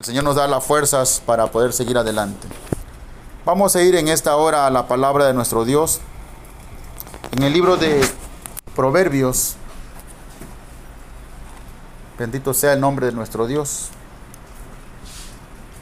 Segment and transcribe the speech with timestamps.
[0.00, 2.46] El Señor nos da las fuerzas para poder seguir adelante.
[3.44, 5.98] Vamos a ir en esta hora a la palabra de nuestro Dios.
[7.32, 8.08] En el libro de
[8.76, 9.56] Proverbios.
[12.16, 13.88] Bendito sea el nombre de nuestro Dios.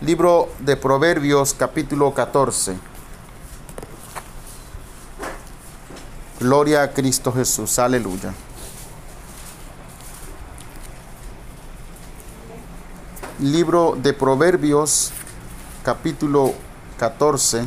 [0.00, 2.74] Libro de Proverbios capítulo 14.
[6.40, 7.78] Gloria a Cristo Jesús.
[7.78, 8.32] Aleluya.
[13.40, 15.12] Libro de Proverbios,
[15.82, 16.54] capítulo
[16.98, 17.64] 14.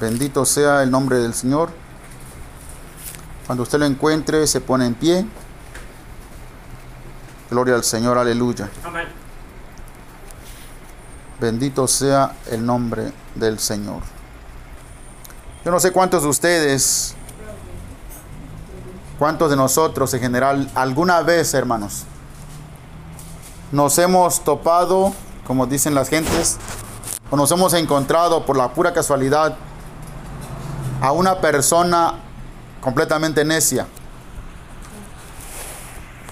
[0.00, 1.70] Bendito sea el nombre del Señor.
[3.46, 5.26] Cuando usted lo encuentre, se pone en pie.
[7.50, 8.68] Gloria al Señor, aleluya.
[8.84, 9.06] Amén.
[11.40, 14.02] Bendito sea el nombre del Señor.
[15.64, 17.14] Yo no sé cuántos de ustedes
[19.18, 22.04] ¿Cuántos de nosotros en general alguna vez, hermanos,
[23.72, 25.14] nos hemos topado,
[25.46, 26.58] como dicen las gentes,
[27.30, 29.56] o nos hemos encontrado por la pura casualidad
[31.00, 32.14] a una persona
[32.82, 33.86] completamente necia?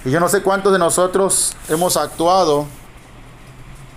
[0.04, 2.66] Y yo no sé cuántos de nosotros hemos actuado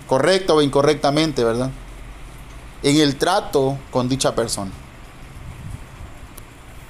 [0.06, 1.70] correcto o incorrectamente, ¿verdad?
[2.82, 4.70] En el trato con dicha persona.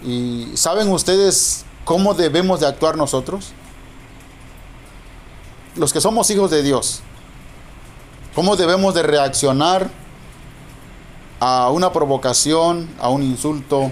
[0.05, 3.53] Y saben ustedes ¿Cómo debemos de actuar nosotros?
[5.75, 7.01] Los que somos hijos de Dios.
[8.35, 9.89] ¿Cómo debemos de reaccionar
[11.41, 13.91] a una provocación, a un insulto?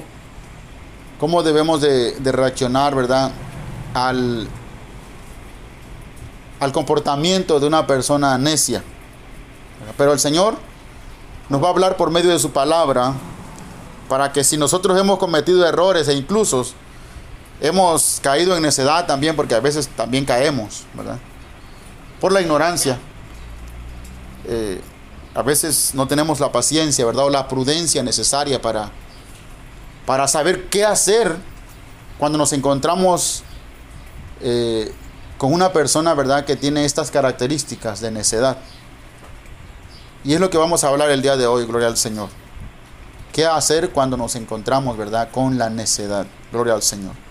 [1.18, 3.32] ¿Cómo debemos de, reaccionar, verdad,
[3.94, 4.46] al,
[6.60, 8.84] al comportamiento de una persona necia?
[9.96, 10.56] Pero el Señor
[11.48, 13.14] nos va a hablar por medio de su palabra
[14.10, 16.66] para que si nosotros hemos cometido errores e incluso
[17.60, 21.18] Hemos caído en necedad también porque a veces también caemos, ¿verdad?
[22.20, 22.98] Por la ignorancia.
[24.46, 24.80] Eh,
[25.34, 27.26] a veces no tenemos la paciencia, ¿verdad?
[27.26, 28.90] O la prudencia necesaria para,
[30.06, 31.36] para saber qué hacer
[32.18, 33.42] cuando nos encontramos
[34.40, 34.92] eh,
[35.38, 36.44] con una persona, ¿verdad?
[36.44, 38.58] Que tiene estas características de necedad.
[40.24, 42.28] Y es lo que vamos a hablar el día de hoy, gloria al Señor.
[43.32, 45.30] ¿Qué hacer cuando nos encontramos, ¿verdad?
[45.30, 46.26] Con la necedad.
[46.50, 47.25] Gloria al Señor.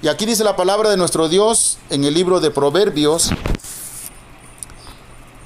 [0.00, 3.30] Y aquí dice la palabra de nuestro Dios en el libro de Proverbios,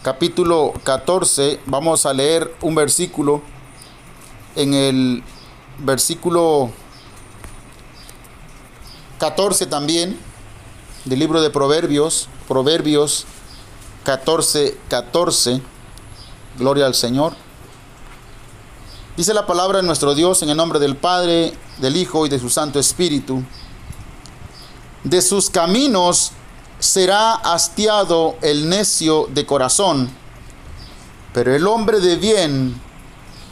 [0.03, 1.59] capítulo 14.
[1.65, 3.41] Vamos a leer un versículo.
[4.55, 5.23] En el
[5.79, 6.71] versículo
[9.21, 10.21] 14 también
[11.07, 13.25] del libro de Proverbios, Proverbios
[14.05, 15.63] 14, 14.
[16.59, 17.33] Gloria al Señor.
[19.17, 22.39] Dice la palabra de nuestro Dios en el nombre del Padre, del Hijo y de
[22.39, 23.43] su Santo Espíritu
[25.05, 26.33] de sus caminos
[26.79, 30.11] será hastiado el necio de corazón,
[31.33, 32.81] pero el hombre de bien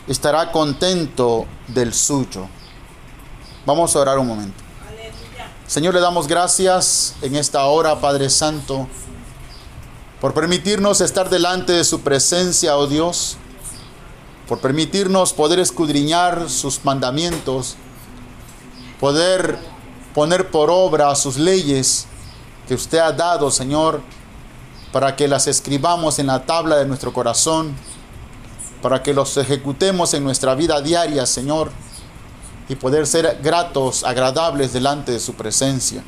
[0.07, 2.49] estará contento del suyo.
[3.67, 4.63] Vamos a orar un momento.
[5.67, 8.89] Señor, le damos gracias en esta hora, Padre Santo,
[10.21, 13.37] por permitirnos estar delante de su presencia, oh Dios,
[14.49, 17.77] por permitirnos poder escudriñar sus mandamientos,
[18.99, 19.61] poder
[20.15, 22.07] poner por obra sus leyes
[22.67, 24.01] que usted ha dado, Señor,
[24.93, 27.75] para que las escribamos en la tabla de nuestro corazón,
[28.83, 31.71] para que los ejecutemos en nuestra vida diaria, Señor,
[32.69, 36.03] y poder ser gratos, agradables delante de su presencia.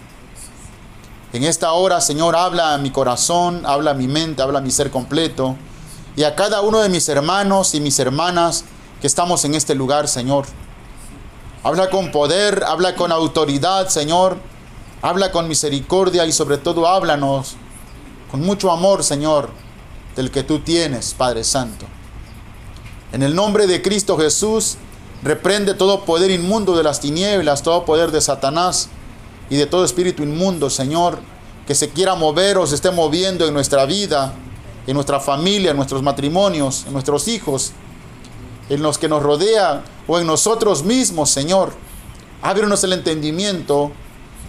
[1.33, 4.71] En esta hora, Señor, habla a mi corazón, habla a mi mente, habla a mi
[4.71, 5.57] ser completo,
[6.15, 8.65] y a cada uno de mis hermanos y mis hermanas
[9.01, 10.45] que estamos en este lugar, Señor.
[11.65, 14.39] Habla con poder, habla con autoridad, Señor.
[15.01, 17.57] Habla con misericordia y sobre todo háblanos
[18.31, 19.51] con mucho amor, Señor,
[20.17, 21.87] del que tú tienes, Padre Santo.
[23.13, 24.77] En el nombre de Cristo Jesús,
[25.23, 28.89] reprende todo poder inmundo de las tinieblas, todo poder de Satanás
[29.51, 31.19] y de todo espíritu inmundo, Señor,
[31.67, 34.33] que se quiera mover o se esté moviendo en nuestra vida,
[34.87, 37.73] en nuestra familia, en nuestros matrimonios, en nuestros hijos,
[38.75, 41.75] en los que nos rodean o en nosotros mismos, Señor.
[42.41, 43.93] Ábrenos el entendimiento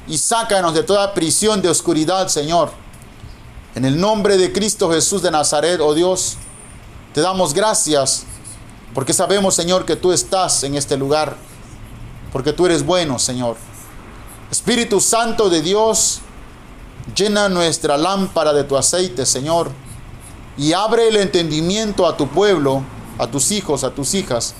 [0.07, 2.71] y sácanos de toda prisión de oscuridad, Señor.
[3.75, 6.37] En el nombre de Cristo Jesús de Nazaret, oh Dios,
[7.13, 8.25] te damos gracias
[8.93, 11.35] porque sabemos, Señor, que tú estás en este lugar,
[12.31, 13.57] porque tú eres bueno, Señor.
[14.51, 16.21] Espíritu Santo de Dios,
[17.15, 19.71] llena nuestra lámpara de tu aceite, Señor,
[20.57, 22.83] y abre el entendimiento a tu pueblo
[23.17, 24.55] a tus hijos, a tus hijas,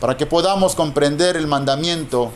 [0.00, 2.32] para que podamos comprender el mandamiento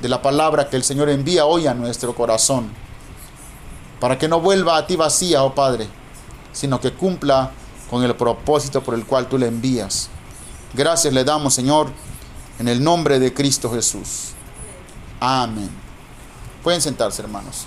[0.00, 2.70] de la palabra que el Señor envía hoy a nuestro corazón.
[4.00, 5.86] para que no vuelva a ti vacía, oh Padre,
[6.52, 7.52] sino que cumpla
[7.88, 10.08] con el propósito por el cual tú le envías.
[10.74, 11.88] Gracias le damos, Señor,
[12.58, 14.30] en el nombre de Cristo Jesús.
[15.20, 15.70] Amén.
[16.64, 17.66] Pueden sentarse, hermanos.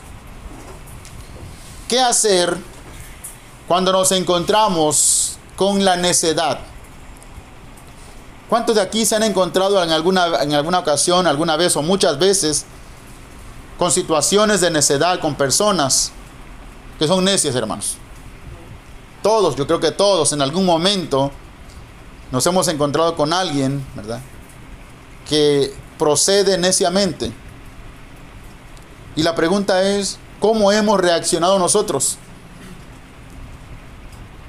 [1.88, 2.58] ¿Qué hacer
[3.66, 6.60] cuando nos encontramos con la necedad?
[8.50, 12.20] ¿Cuántos de aquí se han encontrado en alguna, en alguna ocasión, alguna vez o muchas
[12.20, 12.66] veces
[13.80, 16.12] con situaciones de necedad, con personas
[17.00, 17.98] que son necias, hermanos?
[19.24, 21.32] Todos, yo creo que todos en algún momento
[22.32, 24.22] nos hemos encontrado con alguien, ¿verdad?
[25.28, 27.34] Que procede neciamente.
[29.16, 32.18] Y la pregunta es, ¿cómo hemos reaccionado nosotros?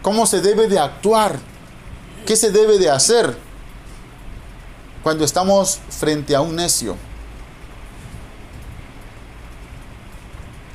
[0.03, 1.39] ¿Cómo se debe de actuar?
[2.27, 3.46] ¿Qué se debe de hacer
[5.07, 6.97] cuando estamos frente a un necio?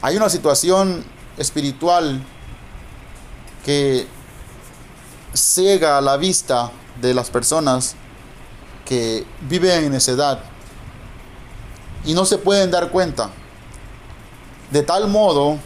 [0.01, 1.03] Hay una situación
[1.37, 2.23] espiritual
[3.65, 4.07] que
[5.33, 7.95] ciega la vista de las personas
[8.85, 10.39] que viven en necedad
[12.05, 13.31] y no se pueden dar cuenta.
[14.71, 15.57] De tal modo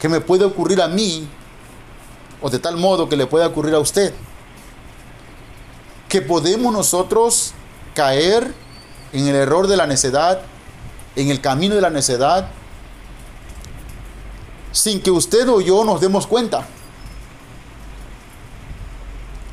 [0.00, 1.28] que me puede ocurrir a mí
[2.40, 4.14] o de tal modo que le pueda ocurrir a usted.
[6.08, 7.54] Que podemos nosotros
[7.94, 8.54] caer
[9.12, 10.40] en el error de la necedad,
[11.16, 12.48] en el camino de la necedad,
[14.72, 16.66] sin que usted o yo nos demos cuenta.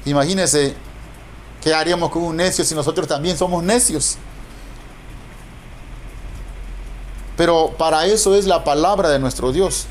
[0.06, 0.76] Imagínese
[1.62, 4.18] qué haríamos con un necio si nosotros también somos necios.
[7.36, 9.86] Pero para eso es la palabra de nuestro Dios.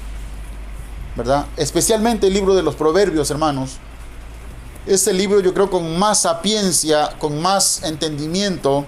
[1.17, 1.47] ¿Verdad?
[1.57, 3.79] Especialmente el libro de los proverbios, hermanos.
[4.89, 8.87] Es el libro yo creo con más sapiencia, con más entendimiento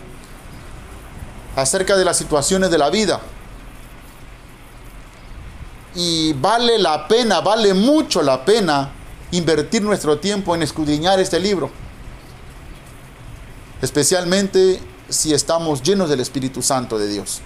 [1.54, 3.20] acerca de las situaciones de la vida.
[5.94, 8.92] Y vale la pena, vale mucho la pena
[9.30, 11.70] invertir nuestro tiempo en escudriñar este libro.
[13.82, 14.80] Especialmente
[15.10, 17.42] si estamos llenos del Espíritu Santo de Dios.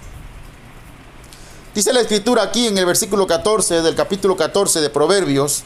[1.73, 5.63] Dice la escritura aquí en el versículo 14 del capítulo 14 de Proverbios.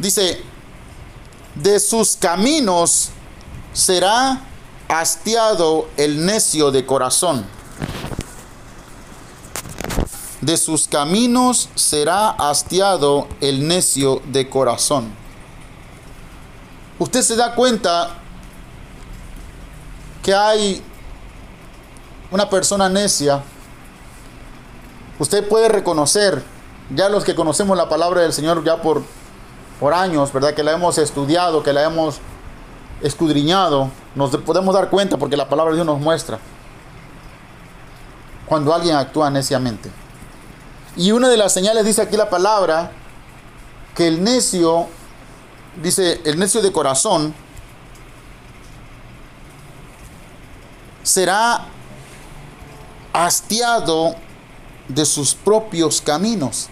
[0.00, 0.49] Dice,
[1.54, 3.10] de sus caminos
[3.72, 4.40] será
[4.88, 7.44] hastiado el necio de corazón.
[10.40, 15.12] De sus caminos será hastiado el necio de corazón.
[16.98, 18.16] Usted se da cuenta
[20.22, 20.82] que hay
[22.30, 23.42] una persona necia.
[25.18, 26.42] Usted puede reconocer,
[26.94, 29.02] ya los que conocemos la palabra del Señor ya por,
[29.80, 30.54] por años, ¿verdad?
[30.54, 32.20] Que la hemos estudiado, que la hemos
[33.02, 36.38] escudriñado, nos podemos dar cuenta porque la palabra de Dios nos muestra
[38.46, 39.90] cuando alguien actúa neciamente.
[40.96, 42.90] Y una de las señales dice aquí la palabra
[43.94, 44.86] que el necio,
[45.82, 47.34] dice el necio de corazón,
[51.02, 51.64] será
[53.12, 54.14] hastiado
[54.88, 56.68] de sus propios caminos.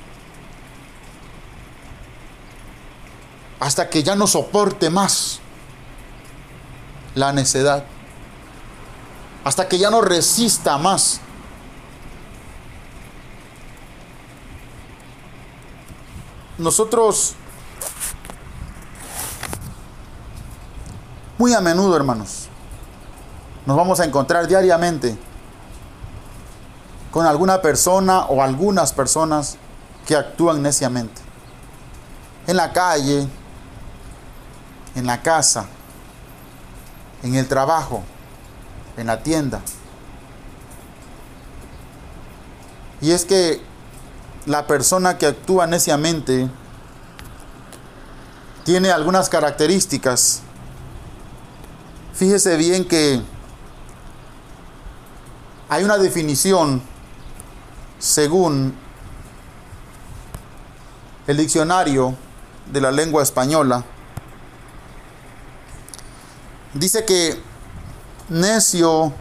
[3.60, 5.40] Hasta que ya no soporte más
[7.14, 7.84] la necedad.
[9.44, 11.20] Hasta que ya no resista más
[16.58, 17.34] nosotros
[21.38, 22.48] muy a menudo, hermanos,
[23.64, 25.16] nos vamos a encontrar diariamente
[27.12, 29.56] con alguna persona o algunas personas
[30.04, 31.22] que actúan neciamente.
[32.48, 33.28] En la calle,
[34.98, 35.66] en la casa,
[37.22, 38.02] en el trabajo,
[38.96, 39.60] en la tienda.
[43.00, 43.62] Y es que
[44.46, 46.50] la persona que actúa neciamente
[48.64, 50.42] tiene algunas características.
[52.12, 53.22] Fíjese bien que
[55.68, 56.82] hay una definición
[58.00, 58.74] según
[61.28, 62.16] el diccionario
[62.72, 63.84] de la lengua española.
[66.78, 67.36] Dice que
[68.28, 69.12] necio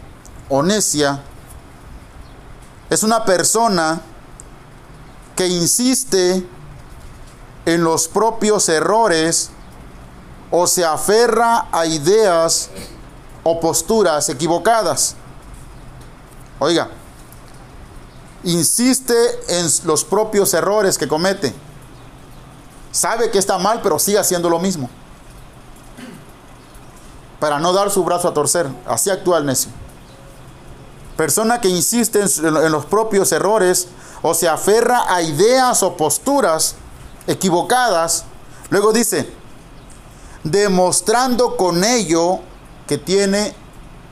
[0.48, 1.20] o necia
[2.88, 4.00] es una persona
[5.34, 6.46] que insiste
[7.66, 9.50] en los propios errores
[10.52, 12.70] o se aferra a ideas
[13.42, 15.16] o posturas equivocadas.
[16.60, 16.88] Oiga,
[18.44, 19.14] insiste
[19.48, 21.52] en los propios errores que comete.
[22.92, 24.88] Sabe que está mal, pero sigue haciendo lo mismo.
[27.40, 28.68] Para no dar su brazo a torcer.
[28.86, 29.70] Así actúa el necio.
[31.16, 33.88] Persona que insiste en los propios errores
[34.22, 36.76] o se aferra a ideas o posturas
[37.26, 38.24] equivocadas,
[38.70, 39.28] luego dice,
[40.44, 42.40] demostrando con ello
[42.86, 43.54] que tiene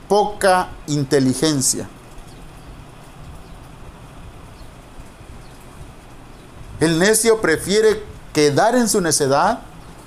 [0.07, 1.89] poca inteligencia.
[6.79, 8.03] El necio prefiere
[8.33, 9.59] quedar en su necedad,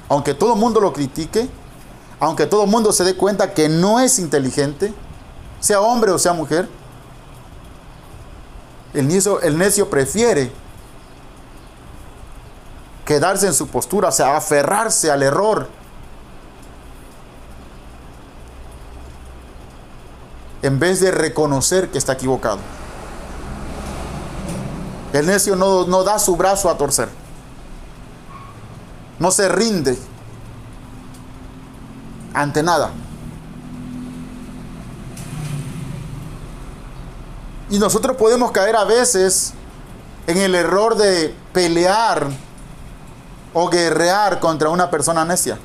[0.09, 1.49] aunque todo el mundo lo critique,
[2.21, 4.93] aunque todo el mundo se dé cuenta que no es inteligente,
[5.59, 6.69] sea hombre o sea mujer.
[8.93, 10.53] El necio, el necio prefiere
[13.07, 15.69] quedarse en su postura, o sea, aferrarse al error.
[20.61, 22.59] En vez de reconocer que está equivocado.
[25.15, 27.09] El necio no, no da su brazo a torcer.
[29.19, 29.99] No se rinde
[32.35, 32.91] ante nada.
[37.71, 39.53] Y nosotros podemos caer a veces
[40.27, 42.29] en el error de pelear
[43.55, 45.59] o guerrear contra una persona necia.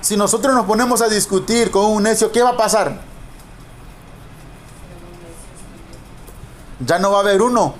[0.00, 3.00] Si nosotros nos ponemos a discutir con un necio, ¿qué va a pasar?
[6.78, 7.74] Ya no va a haber uno,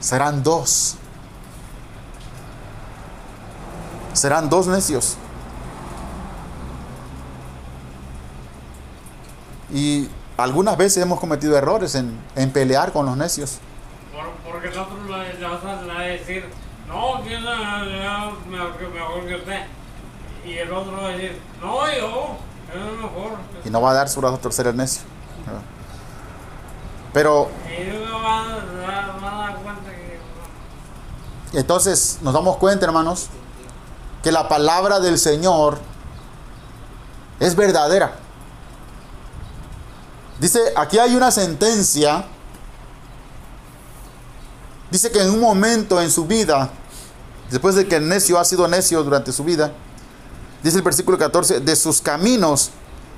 [0.00, 0.96] serán dos.
[4.20, 5.16] Serán dos necios.
[9.72, 13.60] Y algunas veces hemos cometido errores en, en pelear con los necios.
[14.12, 16.44] Por- porque nosotros le, vas a decir,
[16.86, 17.40] no, es
[18.46, 18.76] mejor,
[19.26, 19.62] que- usted.
[20.44, 22.36] Y el otro va a decir, no, yo,
[22.74, 23.38] es mejor.
[23.64, 25.00] Y no va a dar su brazo a torcer el necio.
[27.14, 28.42] Pero Y uno va,
[28.86, 31.58] va- va a dar cuenta que...
[31.58, 33.30] entonces nos damos cuenta, hermanos,
[34.22, 35.78] que la palabra del Señor
[37.38, 38.12] es verdadera.
[40.38, 42.24] Dice, aquí hay una sentencia.
[44.90, 46.70] Dice que en un momento en su vida,
[47.50, 49.72] después de que el necio ha sido necio durante su vida,
[50.62, 52.70] dice el versículo 14, de sus caminos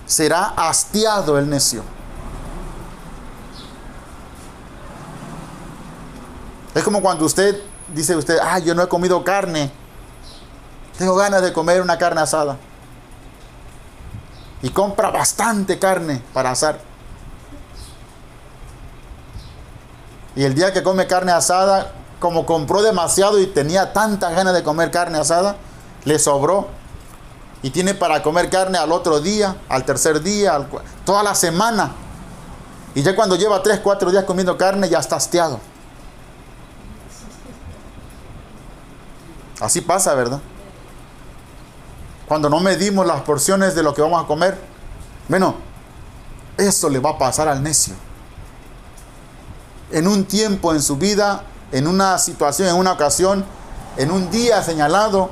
[0.07, 1.83] será hastiado el necio.
[6.75, 7.61] Es como cuando usted
[7.95, 9.73] dice usted, ah, yo no he comido carne.
[11.03, 12.59] Tengo ganas de comer una carne asada.
[14.63, 16.79] Y compra bastante carne para asar.
[20.37, 21.91] Y el día que come carne asada,
[22.21, 25.57] como compró demasiado y tenía tantas ganas de comer carne asada,
[26.05, 26.69] le sobró.
[27.63, 30.69] Y tiene para comer carne al otro día, al tercer día,
[31.05, 31.91] toda la semana.
[32.95, 35.59] Y ya cuando lleva tres, cuatro días comiendo carne, ya está hastiado.
[39.59, 40.41] Así pasa, ¿verdad?
[42.33, 44.59] Cuando no medimos las porciones de lo que vamos a comer.
[45.29, 45.55] Bueno,
[46.57, 47.93] eso le va a pasar al necio.
[49.91, 53.45] En un tiempo en su vida, en una situación, en una ocasión,
[53.99, 55.29] en un día señalado,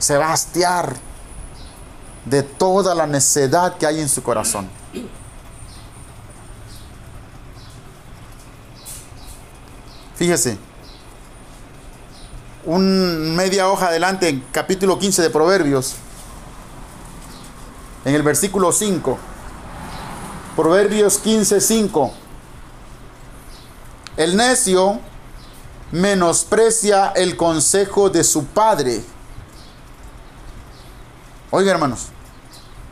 [0.00, 0.96] se va a hastiar
[2.24, 4.68] de toda la necedad que hay en su corazón.
[10.16, 10.58] Fíjese,
[12.66, 15.94] un media hoja adelante, en capítulo 15 de Proverbios,
[18.04, 19.18] en el versículo 5.
[20.56, 22.12] Proverbios 15, 5.
[24.16, 25.00] El necio
[25.92, 29.02] menosprecia el consejo de su padre.
[31.50, 32.06] Oiga, hermanos,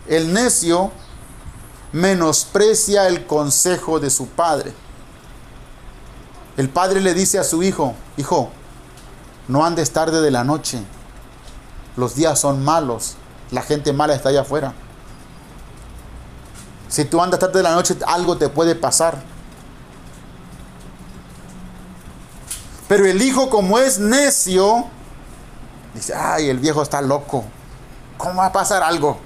[0.07, 0.93] el necio
[1.93, 4.73] menosprecia el consejo de su padre.
[6.57, 8.52] El padre le dice a su hijo, hijo,
[9.48, 10.82] no andes tarde de la noche.
[11.96, 13.16] Los días son malos.
[13.50, 14.74] La gente mala está allá afuera.
[16.88, 19.22] Si tú andas tarde de la noche, algo te puede pasar.
[22.88, 24.86] Pero el hijo, como es necio,
[25.94, 27.44] dice, ay, el viejo está loco.
[28.16, 29.18] ¿Cómo va a pasar algo?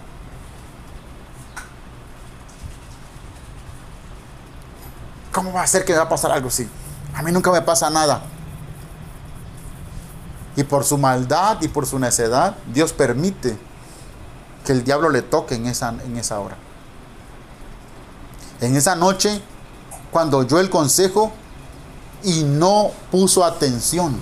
[5.32, 6.68] ¿Cómo va a ser que me va a pasar algo así?
[7.14, 8.22] A mí nunca me pasa nada.
[10.58, 13.56] Y por su maldad y por su necedad, Dios permite
[14.66, 16.56] que el diablo le toque en esa, en esa hora.
[18.60, 19.40] En esa noche,
[20.10, 21.30] cuando oyó el consejo
[22.24, 24.20] y no puso atención,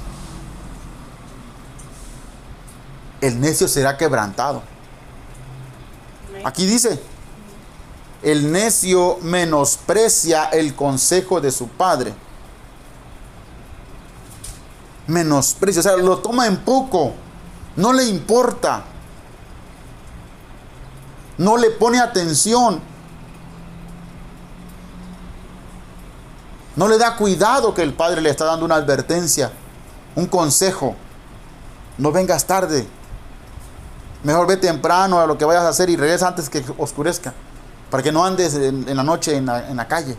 [3.23, 4.63] el necio será quebrantado.
[6.45, 7.01] Aquí dice,
[8.23, 12.13] el necio menosprecia el consejo de su padre.
[15.07, 17.13] Menosprecia, o sea, lo toma en poco,
[17.77, 18.83] no le importa,
[21.39, 22.81] no le pone atención.
[26.75, 29.51] No le da cuidado que el padre le está dando una advertencia,
[30.15, 30.95] un consejo.
[31.97, 32.87] No vengas tarde.
[34.23, 37.33] Mejor ve temprano a lo que vayas a hacer y regresa antes que oscurezca.
[37.91, 40.17] Para que no andes en, la noche en la, en la calle.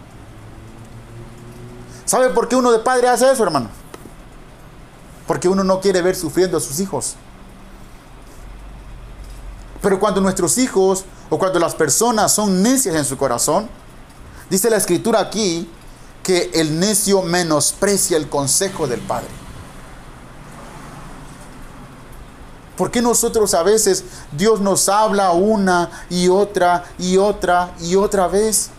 [2.05, 3.69] ¿Sabe por qué uno de padre hace eso, hermano?
[5.27, 7.15] Porque uno no quiere ver sufriendo a sus hijos.
[9.81, 13.69] Pero cuando nuestros hijos o cuando las personas son necias en su corazón,
[14.49, 15.69] dice la escritura aquí
[16.23, 19.29] que el necio menosprecia el consejo del Padre.
[22.75, 28.27] ¿Por qué nosotros a veces Dios nos habla una y otra y otra y otra
[28.27, 28.69] vez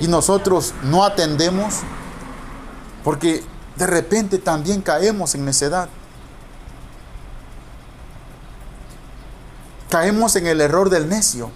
[0.00, 1.76] y nosotros no atendemos?
[3.02, 3.42] Porque
[3.76, 5.88] de repente también caemos en necedad.
[9.88, 11.50] Caemos en el error del necio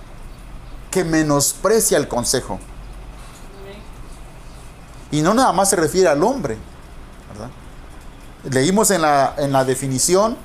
[0.90, 2.58] que menosprecia el consejo.
[5.10, 6.58] Y no nada más se refiere al hombre.
[8.50, 10.36] Leímos en la, en la definición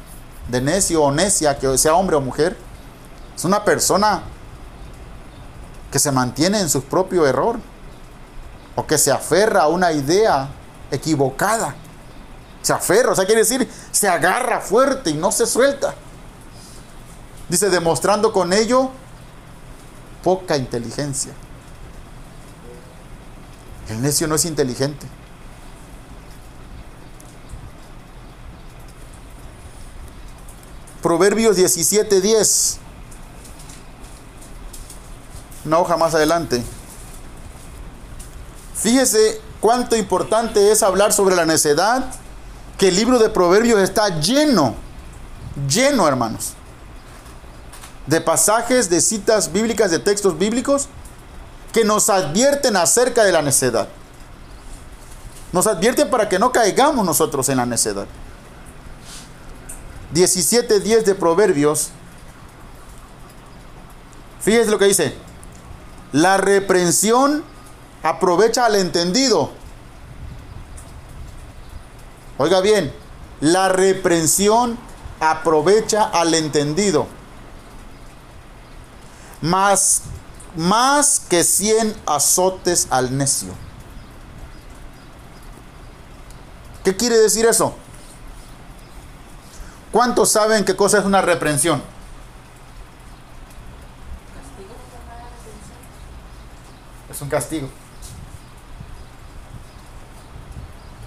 [0.49, 2.57] de necio o necia, que sea hombre o mujer,
[3.35, 4.23] es una persona
[5.91, 7.59] que se mantiene en su propio error
[8.75, 10.49] o que se aferra a una idea
[10.91, 11.75] equivocada.
[12.61, 15.95] Se aferra, o sea, quiere decir, se agarra fuerte y no se suelta.
[17.49, 18.91] Dice, demostrando con ello
[20.23, 21.33] poca inteligencia.
[23.89, 25.07] El necio no es inteligente.
[31.01, 32.77] Proverbios 17:10.
[35.65, 36.63] Una hoja más adelante.
[38.75, 42.03] Fíjese cuánto importante es hablar sobre la necedad,
[42.77, 44.75] que el libro de Proverbios está lleno,
[45.69, 46.53] lleno, hermanos,
[48.07, 50.87] de pasajes, de citas bíblicas, de textos bíblicos
[51.71, 53.87] que nos advierten acerca de la necedad.
[55.53, 58.07] Nos advierten para que no caigamos nosotros en la necedad.
[60.13, 61.89] 17.10 de Proverbios.
[64.41, 65.15] Fíjese lo que dice.
[66.11, 67.43] La reprensión
[68.03, 69.51] aprovecha al entendido.
[72.37, 72.93] Oiga bien,
[73.39, 74.77] la reprensión
[75.19, 77.07] aprovecha al entendido.
[79.41, 80.03] Más,
[80.55, 83.53] más que cien azotes al necio.
[86.83, 87.75] ¿Qué quiere decir eso?
[89.91, 91.83] ¿Cuántos saben qué cosa es una reprensión?
[97.09, 97.69] Es un castigo.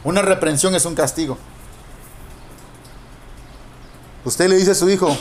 [0.05, 1.39] Una reprensión es un castigo.
[4.25, 5.17] Usted le dice a su hijo,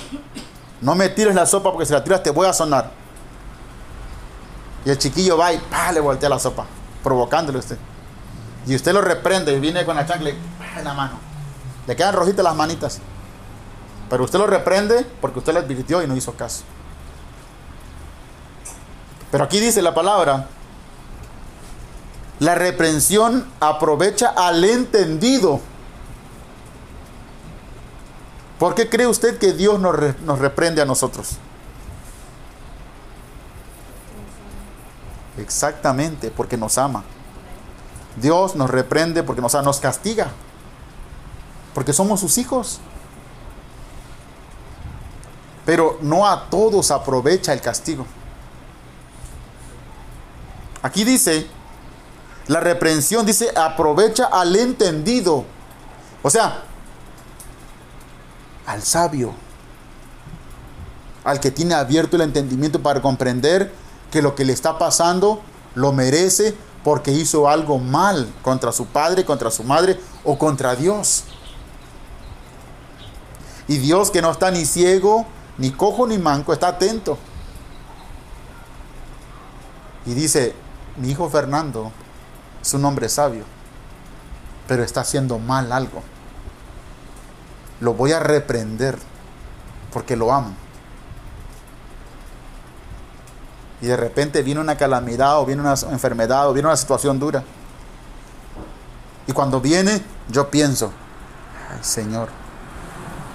[0.82, 2.92] no me tires la sopa porque si la tiras te voy a sonar.
[4.86, 5.62] Y el chiquillo va y
[5.94, 6.66] le voltea la sopa,
[7.02, 7.78] provocándole a usted.
[8.68, 11.20] Y usted lo reprende y viene con la chancla en la mano.
[11.88, 13.00] Le quedan rojitas las manitas.
[14.10, 16.64] Pero usted lo reprende porque usted le advirtió y no hizo caso.
[19.32, 20.48] Pero aquí dice la palabra,
[22.40, 25.60] la reprensión aprovecha al entendido.
[28.60, 31.38] ¿Por qué cree usted que Dios nos, re, nos reprende a nosotros?
[35.38, 37.04] Exactamente, porque nos ama.
[38.16, 40.28] Dios nos reprende porque nos, nos castiga.
[41.74, 42.80] Porque somos sus hijos.
[45.66, 48.06] Pero no a todos aprovecha el castigo.
[50.82, 51.48] Aquí dice,
[52.48, 55.46] la reprensión dice, aprovecha al entendido.
[56.22, 56.64] O sea,
[58.66, 59.34] al sabio.
[61.24, 63.72] Al que tiene abierto el entendimiento para comprender
[64.12, 65.42] que lo que le está pasando
[65.76, 71.24] lo merece porque hizo algo mal contra su padre, contra su madre o contra Dios.
[73.70, 75.26] Y Dios que no está ni ciego,
[75.58, 77.18] ni cojo, ni manco, está atento.
[80.06, 80.54] Y dice,
[80.98, 81.94] mi hijo Fernando
[82.64, 83.44] es un hombre sabio,
[84.68, 86.02] pero está haciendo mal algo.
[87.82, 88.98] Lo voy a reprender
[89.92, 90.54] porque lo amo.
[93.82, 97.44] Y de repente viene una calamidad o viene una enfermedad o viene una situación dura.
[99.28, 100.94] Y cuando viene, yo pienso,
[101.70, 102.30] ay Señor,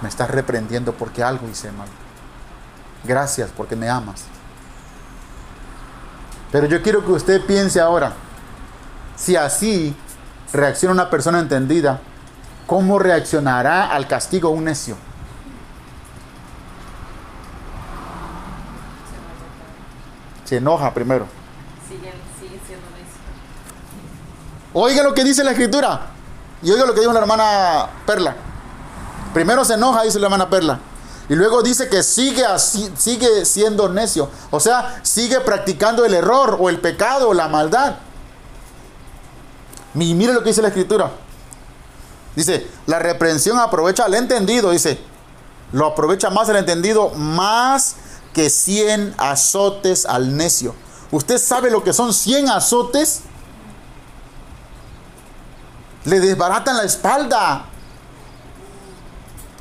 [0.00, 1.88] me estás reprendiendo porque algo hice mal.
[3.04, 4.24] Gracias porque me amas.
[6.50, 8.14] Pero yo quiero que usted piense ahora,
[9.18, 9.94] si así
[10.52, 12.00] reacciona una persona entendida,
[12.66, 14.96] ¿cómo reaccionará al castigo un necio?
[20.44, 21.26] Se enoja primero.
[21.86, 23.18] Sigue, sigue siendo necio.
[24.72, 26.06] Oiga lo que dice la escritura.
[26.62, 28.34] Y oiga lo que dijo la hermana Perla.
[29.34, 30.78] Primero se enoja, dice la hermana Perla.
[31.28, 34.30] Y luego dice que sigue, así, sigue siendo necio.
[34.50, 37.96] O sea, sigue practicando el error o el pecado o la maldad.
[39.94, 41.10] Y mire lo que dice la escritura.
[42.36, 44.98] Dice, la reprensión aprovecha al entendido, dice.
[45.72, 47.96] Lo aprovecha más el entendido, más
[48.32, 50.74] que 100 azotes al necio.
[51.10, 53.22] ¿Usted sabe lo que son 100 azotes?
[56.04, 57.64] Le desbaratan la espalda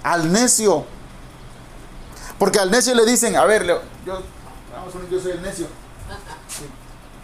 [0.04, 0.86] al necio.
[2.38, 4.22] Porque al necio le dicen, a ver, yo,
[4.72, 5.68] vamos soy el necio.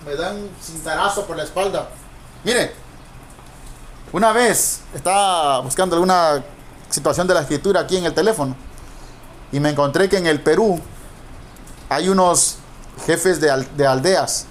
[0.06, 1.88] Me dan cintarazo por la espalda.
[2.44, 2.74] Mire,
[4.14, 6.44] una vez estaba buscando alguna
[6.90, 8.56] situación de la escritura aquí en el teléfono
[9.52, 10.80] y me encontré que en el Perú
[11.90, 12.58] hay unos
[13.06, 13.50] jefes de,
[13.88, 14.46] aldeas,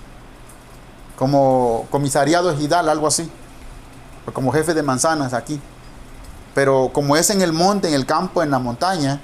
[1.17, 3.31] como comisariado ejidal, algo así,
[4.27, 5.61] o como jefe de manzanas aquí.
[6.55, 9.21] Pero como es en el monte, en el campo, en la montaña,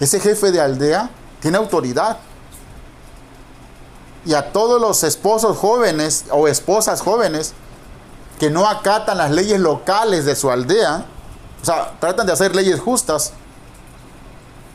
[0.00, 2.18] ese jefe de aldea tiene autoridad.
[4.24, 7.54] Y a todos los esposos jóvenes o esposas jóvenes
[8.42, 11.04] que no acatan las leyes locales de su aldea,
[11.62, 13.34] o sea, tratan de hacer leyes justas.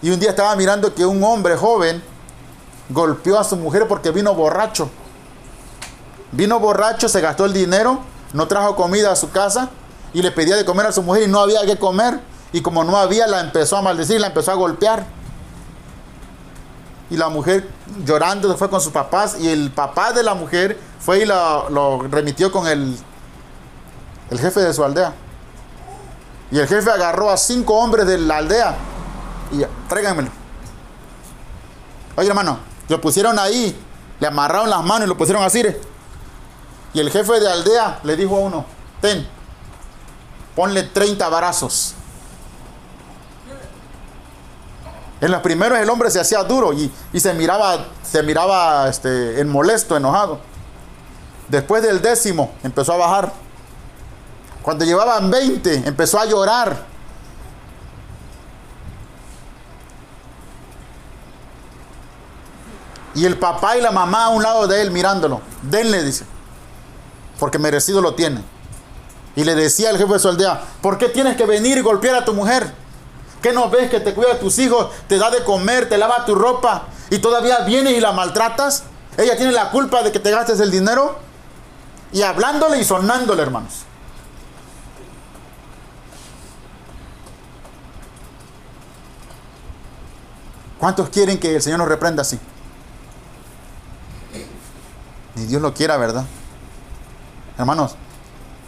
[0.01, 2.01] Y un día estaba mirando que un hombre joven
[2.87, 4.89] golpeó a su mujer porque vino borracho.
[6.31, 7.99] Vino borracho, se gastó el dinero,
[8.31, 9.69] no trajo comida a su casa
[10.13, 12.21] y le pedía de comer a su mujer y no había que comer.
[12.53, 15.05] Y como no había, la empezó a maldecir, la empezó a golpear.
[17.09, 17.69] Y la mujer
[18.05, 22.49] llorando fue con sus papás y el papá de la mujer fue y lo, remitió
[22.49, 22.97] con el,
[24.29, 25.13] el jefe de su aldea.
[26.51, 28.75] Y el jefe agarró a cinco hombres de la aldea
[29.51, 30.29] y tráiganmelo.
[32.15, 33.77] Oye hermano, lo pusieron ahí,
[34.19, 35.63] le amarraron las manos y lo pusieron así.
[36.93, 38.65] Y el jefe de aldea le dijo a uno,
[39.01, 39.27] ten,
[40.55, 41.93] ponle 30 barazos.
[45.19, 49.49] En los primeros el hombre se hacía duro y, se miraba, se miraba este, en
[49.49, 50.39] molesto, enojado.
[51.47, 53.46] Después del décimo empezó a bajar.
[54.67, 56.77] Cuando llevaban 20 empezó a llorar.
[63.15, 65.39] Y el papá y la mamá a un lado de él mirándolo.
[65.61, 66.25] Denle, dice.
[67.39, 68.43] Porque merecido lo tiene.
[69.37, 72.15] Y le decía al jefe de su aldea, ¿por qué tienes que venir y golpear
[72.15, 72.69] a tu mujer?
[73.41, 76.25] ¿Qué no ves que te cuida de tus hijos, te da de comer, te lava
[76.25, 78.83] tu ropa y todavía vienes y la maltratas?
[79.15, 81.19] Ella tiene la culpa de que te gastes el dinero.
[82.11, 83.86] Y hablándole y sonándole, hermanos.
[90.79, 92.39] ¿Cuántos quieren que el Señor nos reprenda así?
[95.35, 96.25] Ni Dios lo quiera, ¿verdad?
[97.57, 97.95] Hermanos,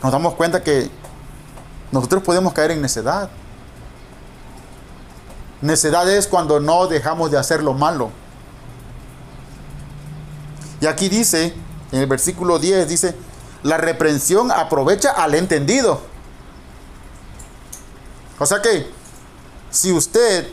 [0.02, 0.90] nos damos cuenta que
[1.92, 3.30] nosotros podemos caer en necedad.
[5.62, 8.12] Necedad es cuando no dejamos de hacer lo malo.
[10.82, 11.54] Y aquí dice,
[11.92, 13.16] en el versículo 10, dice,
[13.64, 16.02] la reprensión aprovecha al entendido.
[18.40, 18.90] O sea que,
[19.70, 20.48] si usted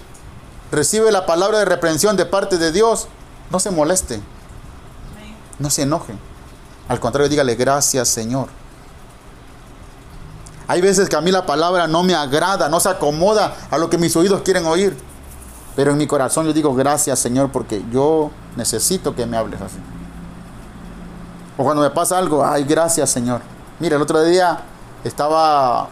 [0.71, 3.09] recibe la palabra de reprensión de parte de Dios,
[3.51, 4.21] no se moleste.
[5.59, 6.19] No se enojen.
[6.89, 8.49] Al contrario, dígale gracias Señor.
[10.69, 13.89] Hay veces que a mí la palabra no me agrada, no se acomoda a lo
[13.89, 14.97] que mis oídos quieren oír.
[15.77, 19.79] Pero en mi corazón yo digo gracias Señor porque yo necesito que me hables así.
[21.57, 23.41] O cuando me pasa algo, ay gracias Señor.
[23.79, 24.61] Mira, el otro día
[25.05, 25.89] estaba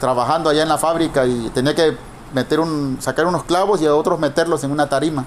[0.00, 1.96] trabajando allá en la fábrica y tenía que
[2.32, 5.24] meter un, sacar unos clavos y a otros meterlos en una tarima.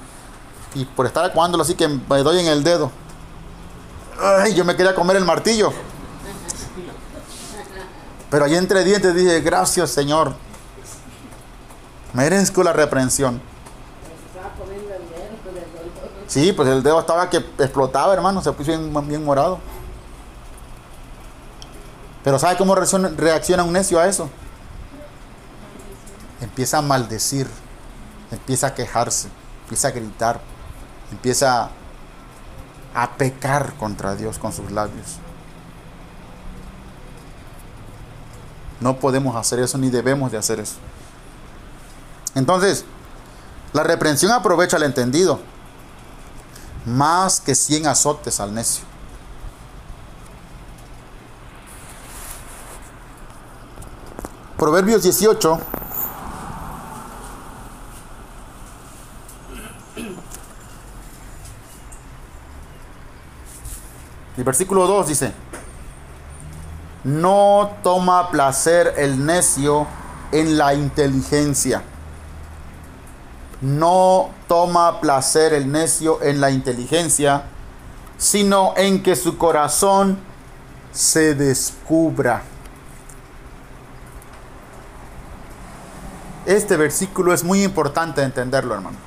[0.75, 2.91] Y por estar acuándolo así que me doy en el dedo.
[4.19, 5.71] Ay, yo me quería comer el martillo.
[8.29, 10.33] Pero ahí entre dientes dije, gracias Señor.
[12.13, 13.41] Merezco la reprensión.
[16.27, 19.59] Sí, pues el dedo estaba que explotaba, hermano, se puso bien, bien morado.
[22.23, 24.29] Pero ¿sabe cómo reacciona un necio a eso?
[26.43, 27.47] Empieza a maldecir,
[28.29, 29.29] empieza a quejarse,
[29.63, 30.41] empieza a gritar,
[31.09, 31.69] empieza
[32.93, 35.19] a pecar contra Dios con sus labios.
[38.81, 40.75] No podemos hacer eso ni debemos de hacer eso.
[42.35, 42.83] Entonces,
[43.71, 45.39] la reprensión aprovecha al entendido,
[46.85, 48.83] más que 100 azotes al necio.
[54.57, 55.59] Proverbios 18
[64.37, 65.33] El versículo 2 dice,
[67.03, 69.87] no toma placer el necio
[70.31, 71.83] en la inteligencia.
[73.61, 77.43] No toma placer el necio en la inteligencia,
[78.17, 80.17] sino en que su corazón
[80.91, 82.43] se descubra.
[86.45, 88.97] Este versículo es muy importante entenderlo, hermano.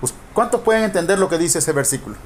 [0.00, 2.16] Pues, ¿Cuántos pueden entender lo que dice ese versículo?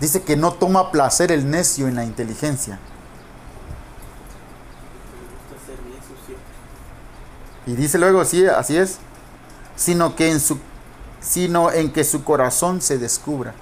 [0.00, 2.78] Dice que no toma placer el necio en la inteligencia.
[7.66, 8.98] Y dice luego, sí, así es,
[9.76, 10.58] sino que en su
[11.20, 13.54] sino en que su corazón se descubra.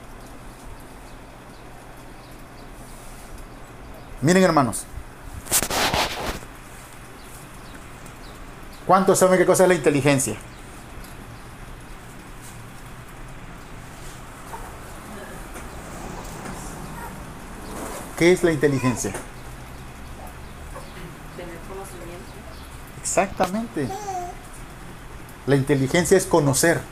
[4.20, 4.84] Miren, hermanos.
[8.92, 10.36] ¿Cuántos saben qué cosa es la inteligencia?
[18.18, 19.12] ¿Qué es la inteligencia?
[21.38, 22.32] Tener conocimiento.
[23.00, 23.88] Exactamente.
[25.46, 26.82] La inteligencia es conocer,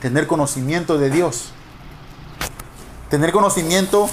[0.00, 1.52] tener conocimiento de Dios,
[3.10, 4.08] tener conocimiento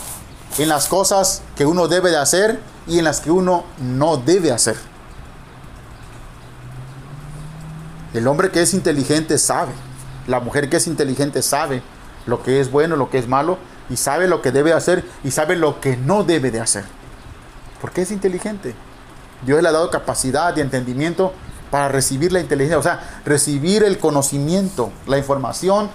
[0.58, 4.52] en las cosas que uno debe de hacer y en las que uno no debe
[4.52, 4.93] hacer.
[8.13, 9.71] El hombre que es inteligente sabe,
[10.28, 11.82] la mujer que es inteligente sabe
[12.26, 13.58] lo que es bueno, lo que es malo,
[13.89, 16.86] y sabe lo que debe hacer y sabe lo que no debe de hacer.
[17.82, 18.76] Porque es inteligente.
[19.45, 21.34] Dios le ha dado capacidad y entendimiento
[21.69, 25.89] para recibir la inteligencia, o sea, recibir el conocimiento, la información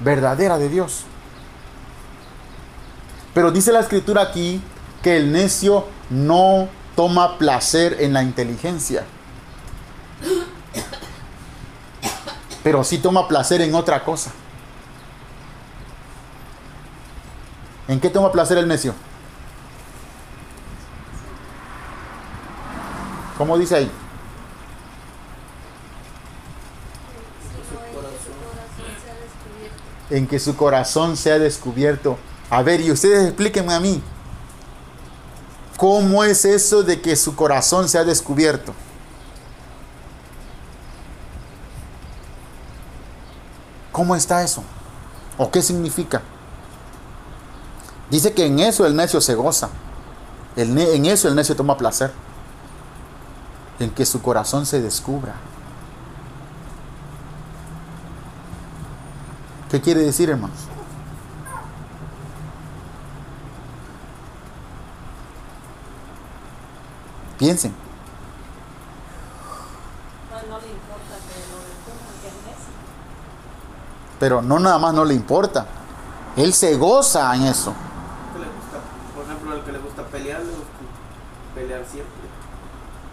[0.00, 1.04] verdadera de Dios.
[3.34, 4.62] Pero dice la escritura aquí
[5.02, 9.04] que el necio no toma placer en la inteligencia.
[12.68, 14.30] Pero sí toma placer en otra cosa.
[17.88, 18.94] ¿En qué toma placer el necio?
[23.38, 23.90] ¿Cómo dice ahí?
[30.10, 32.18] En que su corazón sea descubierto.
[32.50, 34.02] A ver, y ustedes explíquenme a mí.
[35.78, 38.74] ¿Cómo es eso de que su corazón sea descubierto?
[43.98, 44.62] ¿Cómo está eso?
[45.38, 46.22] ¿O qué significa?
[48.08, 49.70] Dice que en eso el necio se goza.
[50.54, 52.12] En eso el necio toma placer.
[53.80, 55.34] En que su corazón se descubra.
[59.68, 60.58] ¿Qué quiere decir, hermanos?
[67.36, 67.74] Piensen.
[70.30, 72.78] No, no le importa que lo descubran, que es necio.
[74.20, 75.66] Pero no nada más no le importa.
[76.36, 77.72] Él se goza en eso.
[78.32, 78.78] que le gusta,
[79.14, 80.66] por ejemplo, el que le gusta pelear, le gusta
[81.54, 82.28] pelear siempre.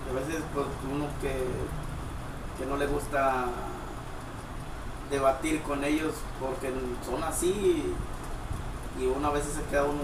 [0.05, 1.33] Y a veces, pues, uno que,
[2.59, 3.45] que no le gusta
[5.09, 6.73] debatir con ellos porque
[7.05, 7.93] son así
[8.99, 10.01] y uno a veces se queda uno,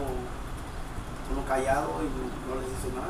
[1.31, 3.09] uno callado y no les dice nada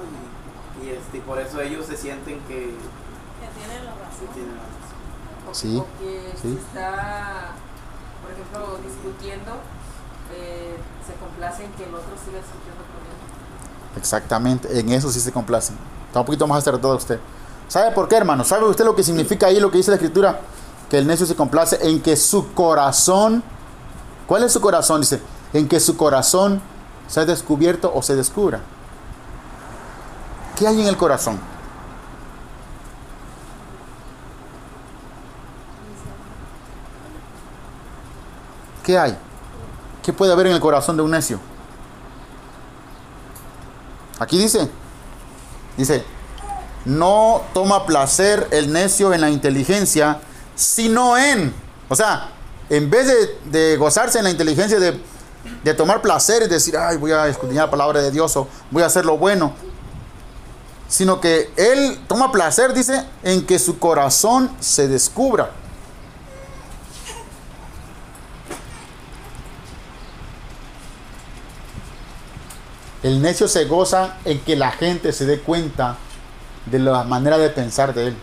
[0.81, 3.91] y, y, este, y por eso ellos se sienten que, Que la que tienen la
[3.91, 5.49] razón.
[5.49, 6.57] O- Sí, o que sí.
[6.61, 7.49] está,
[8.21, 9.51] por ejemplo, discutiendo,
[10.33, 13.97] eh, se complace en que el otro siga discutiendo con él.
[13.97, 15.75] Exactamente, en eso sí se complacen.
[16.07, 17.19] Está un poquito más acertado usted.
[17.67, 18.43] ¿Sabe por qué, hermano?
[18.43, 20.41] ¿Sabe usted lo que significa ahí, lo que dice la escritura?
[20.89, 23.43] Que el necio se complace en que su corazón,
[24.27, 25.01] ¿cuál es su corazón?
[25.01, 25.21] Dice,
[25.53, 26.61] en que su corazón
[27.07, 28.59] se ha descubierto o se descubra.
[30.57, 31.39] ¿Qué hay en el corazón?
[38.83, 39.17] ¿Qué hay?
[40.03, 41.39] ¿Qué puede haber en el corazón de un necio?
[44.19, 44.69] Aquí dice,
[45.77, 46.03] dice,
[46.85, 50.19] no toma placer el necio en la inteligencia,
[50.55, 51.53] sino en,
[51.89, 52.29] o sea,
[52.69, 53.11] en vez
[53.45, 54.99] de, gozarse en la inteligencia, de,
[55.63, 58.83] de tomar placer y decir, ay, voy a escudriñar la palabra de Dios o voy
[58.83, 59.53] a hacer lo bueno,
[60.87, 65.51] sino que él toma placer, dice, en que su corazón se descubra.
[73.03, 75.97] El necio se goza en que la gente se dé cuenta
[76.67, 78.17] de la manera de pensar de él,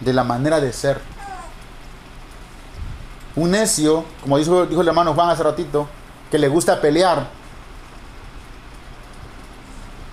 [0.00, 1.00] de la manera de ser.
[3.34, 5.88] Un necio, como dijo, el hermano Juan hace ratito,
[6.30, 7.26] que le gusta pelear,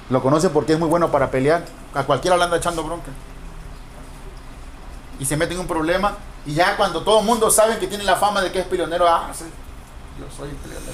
[0.10, 1.64] lo conoce porque es muy bueno para pelear.
[1.94, 3.12] A cualquiera le anda echando bronca.
[5.20, 6.16] Y se mete en un problema
[6.48, 9.08] Y ya cuando todo el mundo sabe que tiene la fama de que es peleonero,
[9.08, 9.30] ah,
[10.20, 10.94] yo soy el peleonero.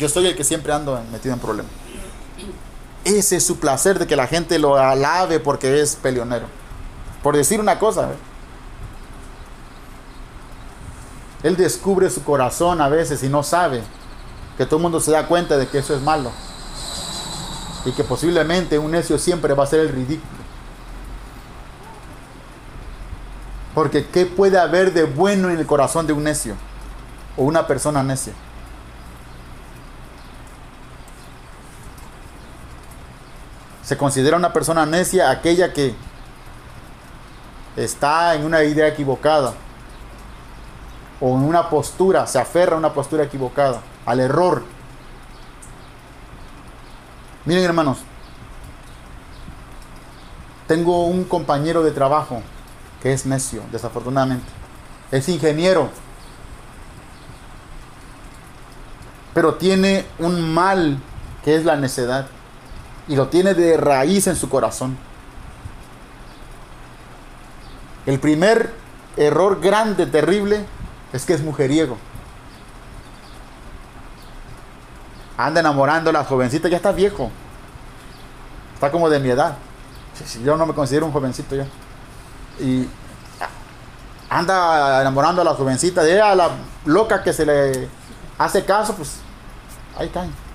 [0.00, 1.70] Yo soy el que siempre ando metido en problemas.
[3.04, 6.46] Ese es su placer de que la gente lo alabe porque es peleonero.
[7.22, 8.16] Por decir una cosa, ¿eh?
[11.42, 13.82] él descubre su corazón a veces y no sabe
[14.56, 16.32] que todo el mundo se da cuenta de que eso es malo.
[17.84, 20.40] Y que posiblemente un necio siempre va a ser el ridículo.
[23.74, 26.54] Porque ¿qué puede haber de bueno en el corazón de un necio?
[27.36, 28.32] O una persona necia.
[33.90, 35.96] Se considera una persona necia aquella que
[37.74, 39.54] está en una idea equivocada
[41.20, 44.62] o en una postura, se aferra a una postura equivocada, al error.
[47.44, 47.98] Miren hermanos,
[50.68, 52.42] tengo un compañero de trabajo
[53.02, 54.46] que es necio, desafortunadamente.
[55.10, 55.90] Es ingeniero,
[59.34, 60.96] pero tiene un mal
[61.42, 62.28] que es la necedad
[63.10, 64.96] y lo tiene de raíz en su corazón.
[68.06, 68.72] El primer
[69.16, 70.64] error grande, terrible,
[71.12, 71.98] es que es mujeriego.
[75.36, 77.32] Anda enamorando a la jovencita, ya está viejo.
[78.74, 79.56] Está como de mi edad.
[80.44, 81.66] Yo no me considero un jovencito ya.
[82.60, 82.88] Y
[84.28, 86.50] anda enamorando a la jovencita, de a la
[86.84, 87.88] loca que se le
[88.38, 89.16] hace caso, pues
[89.98, 90.49] ahí caen.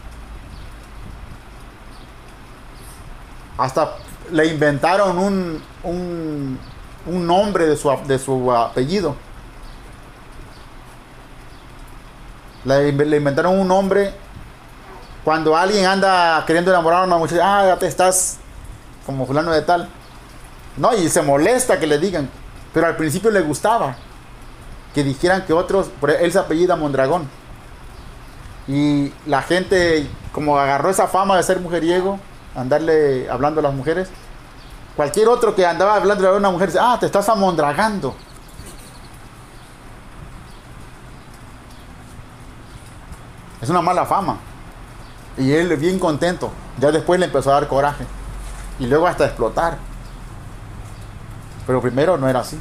[3.58, 3.96] Hasta
[4.32, 6.60] le inventaron un, un,
[7.06, 9.16] un nombre de su, de su apellido.
[12.64, 14.14] Le, le inventaron un nombre
[15.24, 18.38] cuando alguien anda queriendo enamorar a una muchacha, ah, ya te estás
[19.06, 19.90] como fulano de tal.
[20.78, 22.30] No, y se molesta que le digan.
[22.74, 23.96] Pero al principio le gustaba
[24.94, 27.28] que dijeran que otros, por él se apellida Mondragón.
[28.68, 32.20] Y la gente, como agarró esa fama de ser mujeriego,
[32.56, 34.10] andarle hablando a las mujeres,
[34.96, 38.16] cualquier otro que andaba hablando a una mujer dice, ah, te estás amondragando.
[43.62, 44.38] Es una mala fama.
[45.38, 46.52] Y él bien contento.
[46.80, 48.06] Ya después le empezó a dar coraje.
[48.80, 49.78] Y luego hasta explotar.
[51.66, 52.60] Pero primero no era así.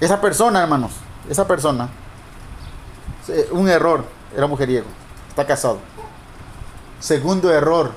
[0.00, 0.90] Esa persona, hermanos,
[1.28, 1.88] esa persona,
[3.52, 4.04] un error,
[4.36, 4.86] era mujeriego,
[5.28, 5.78] está casado.
[7.02, 7.90] Segundo error,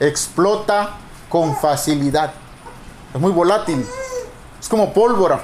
[0.00, 0.96] explota
[1.28, 2.32] con facilidad.
[3.14, 3.86] Es muy volátil.
[4.58, 5.42] Es como pólvora.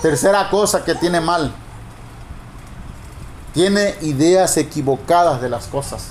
[0.00, 1.52] Tercera cosa que tiene mal.
[3.52, 6.06] Tiene ideas equivocadas de las cosas.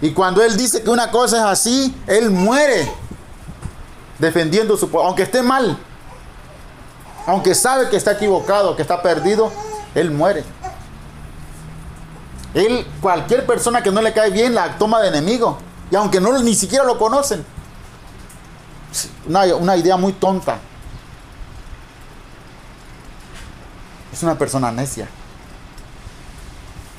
[0.00, 2.90] Y cuando él dice que una cosa es así, él muere
[4.18, 5.78] defendiendo su aunque esté mal.
[7.26, 9.52] Aunque sabe que está equivocado, que está perdido,
[9.94, 10.42] él muere.
[12.54, 15.58] Él, cualquier persona que no le cae bien, la toma de enemigo.
[15.90, 17.44] Y aunque no ni siquiera lo conocen.
[19.26, 20.58] Una, una idea muy tonta.
[24.12, 25.08] Es una persona necia.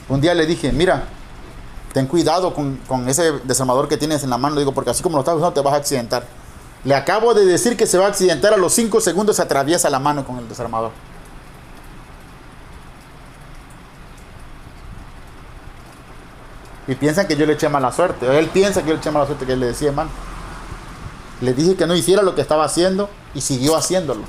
[0.09, 1.05] Un día le dije, mira,
[1.93, 5.21] ten cuidado con, ese desarmador que tienes en la mano, digo, porque así como lo
[5.21, 6.25] estás usando te vas a accidentar.
[6.83, 9.89] Le acabo de decir que se va a accidentar, a los 5 segundos se atraviesa
[9.89, 10.91] la mano con el desarmador.
[16.87, 18.37] Y piensan que yo le eché mala suerte.
[18.37, 20.07] Él piensa que yo le eché mala suerte, que le decía mal.
[21.41, 24.23] Le dije que no hiciera lo que estaba haciendo y siguió haciéndolo.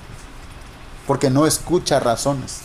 [1.06, 2.60] Porque no escucha razones.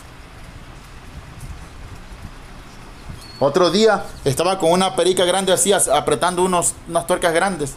[3.40, 7.74] Otro día estaba con una perica grande así, apretando unos, unas tuercas grandes.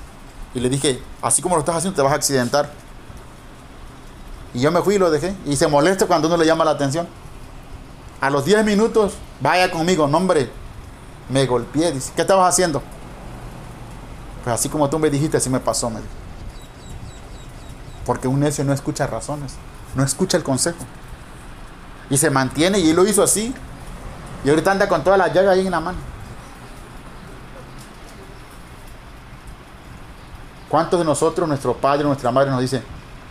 [0.54, 2.70] Y le dije, así como lo estás haciendo, te vas a accidentar.
[4.54, 5.34] Y yo me fui y lo dejé.
[5.46, 7.08] Y se molesta cuando uno le llama la atención.
[8.20, 10.50] A los 10 minutos, vaya conmigo, nombre.
[11.32, 11.90] Me golpeé.
[11.92, 12.82] Dice, ¿qué estabas haciendo?
[14.44, 15.88] Pues así como tú me dijiste, así me pasó.
[15.88, 16.00] Me
[18.04, 19.54] Porque un necio no escucha razones,
[19.94, 20.84] no escucha el consejo.
[22.10, 23.54] Y se mantiene y él lo hizo así.
[24.44, 25.98] Y ahorita anda con toda la llaga ahí en la mano.
[30.68, 32.82] ¿Cuántos de nosotros, nuestro padre, nuestra madre nos dice,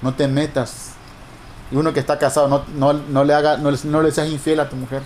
[0.01, 0.91] no te metas?
[1.71, 4.69] Y uno que está casado, no, no, le haga, no, no le seas infiel a
[4.69, 5.03] tu mujer.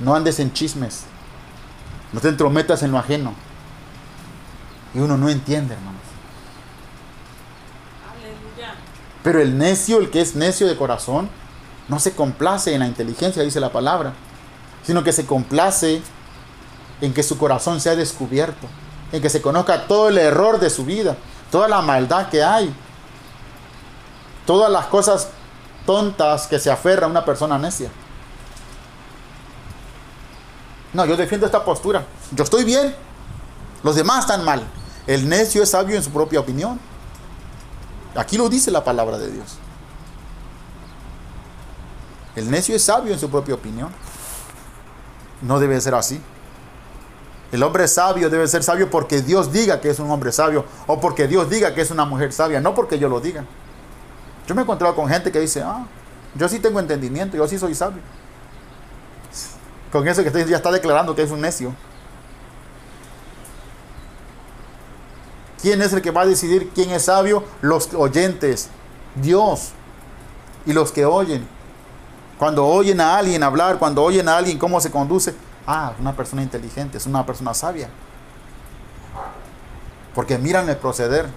[0.00, 1.04] No andes en chismes.
[2.12, 3.34] No te entrometas en lo ajeno.
[4.94, 6.00] Y uno no entiende, hermanos.
[9.22, 11.28] Pero el necio, el que es necio de corazón,
[11.88, 14.14] no se complace en la inteligencia, dice la palabra,
[14.82, 16.00] sino que se complace
[17.00, 18.66] en que su corazón sea descubierto,
[19.12, 21.16] en que se conozca todo el error de su vida.
[21.50, 22.72] toda la maldad que hay,
[24.46, 25.30] todas las cosas
[25.84, 27.90] tontas que se aferra a una persona necia.
[30.92, 32.04] No, yo defiendo esta postura.
[32.32, 32.94] Yo estoy bien.
[33.82, 34.66] Los demás están mal.
[35.06, 36.78] El necio es sabio en su propia opinión.
[38.14, 39.58] Aquí lo dice la palabra de Dios.
[42.36, 43.90] El necio es sabio en su propia opinión.
[45.42, 46.20] No debe ser así.
[47.52, 51.00] El hombre sabio debe ser sabio porque Dios diga que es un hombre sabio o
[51.00, 53.44] porque Dios diga que es una mujer sabia, no porque yo lo diga.
[54.46, 55.84] Yo me he encontrado con gente que dice, ah,
[56.36, 58.00] yo sí tengo entendimiento, yo sí soy sabio.
[59.92, 61.74] Con eso que ya está declarando que es un necio.
[65.60, 67.44] ¿Quién es el que va a decidir quién es sabio?
[67.60, 68.68] Los oyentes,
[69.16, 69.72] Dios
[70.64, 71.46] y los que oyen.
[72.38, 75.34] Cuando oyen a alguien hablar, cuando oyen a alguien cómo se conduce,
[75.66, 77.90] ah, una persona inteligente, es una persona sabia.
[80.14, 81.28] Porque miran el proceder.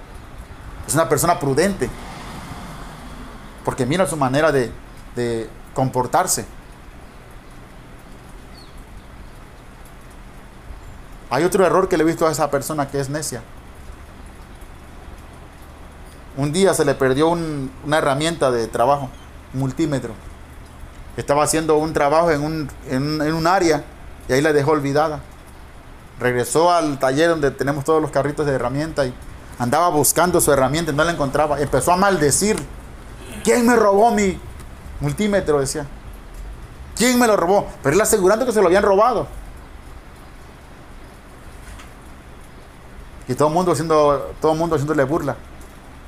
[0.88, 1.90] Es una persona prudente.
[3.66, 4.72] Porque mira su manera de,
[5.16, 6.46] de comportarse.
[11.34, 13.42] Hay otro error que le he visto a esa persona que es necia.
[16.38, 19.10] Un día se le perdió una herramienta de trabajo,
[19.52, 20.14] multímetro.
[21.18, 23.84] Estaba haciendo un trabajo en un, en, un área
[24.30, 25.22] y ahí la dejó olvidada.
[26.20, 29.14] Regresó al taller donde tenemos todos los carritos de herramienta y
[29.58, 31.60] andaba buscando su herramienta y no la encontraba.
[31.60, 32.58] Empezó a maldecir.
[33.44, 34.40] ¿Quién me robó mi
[35.00, 35.60] multímetro?
[35.60, 35.88] Decía.
[36.96, 37.70] ¿Quién me lo robó?
[37.82, 39.26] Pero él asegurando que se lo habían robado.
[43.28, 45.36] Y todo el mundo haciendo, todo mundo haciéndole burla.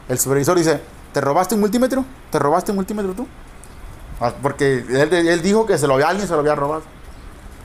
[0.07, 0.81] El supervisor dice,
[1.13, 2.05] ¿te robaste un multímetro?
[2.31, 3.27] ¿Te robaste un multímetro tú?
[4.19, 6.83] Ah, porque él, él dijo que se lo había, alguien se lo había robado.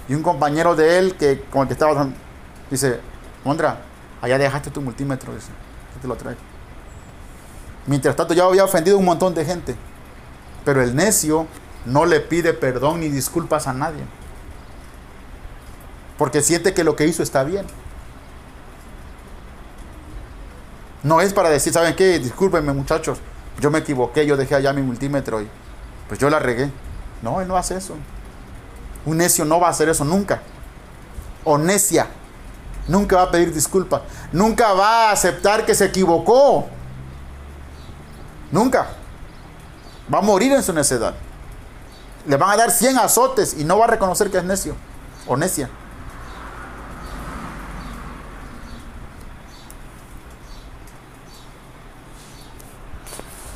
[0.08, 2.08] Y un compañero de él que con el que estaba
[2.70, 3.00] dice,
[3.44, 3.80] Mondra,
[4.20, 5.50] allá dejaste tu multímetro, dice,
[5.94, 6.40] que te lo traigo.
[7.86, 9.76] Mientras tanto ya había ofendido un montón de gente.
[10.64, 11.46] Pero el necio
[11.86, 14.02] no le pide perdón ni disculpas a nadie.
[16.18, 17.66] Porque siente que lo que hizo está bien.
[21.02, 22.18] No es para decir, ¿saben qué?
[22.18, 23.18] Discúlpenme muchachos,
[23.58, 25.48] yo me equivoqué, yo dejé allá mi multímetro y
[26.08, 26.70] pues yo la regué.
[27.22, 27.94] No, él no hace eso.
[29.04, 30.40] Un necio no va a hacer eso nunca.
[31.44, 32.08] O necia.
[32.88, 34.02] Nunca va a pedir disculpas.
[34.32, 36.66] Nunca va a aceptar que se equivocó.
[38.50, 38.88] Nunca.
[40.12, 41.14] Va a morir en su necedad.
[42.26, 44.74] Le van a dar 100 azotes y no va a reconocer que es necio
[45.26, 45.70] o necia.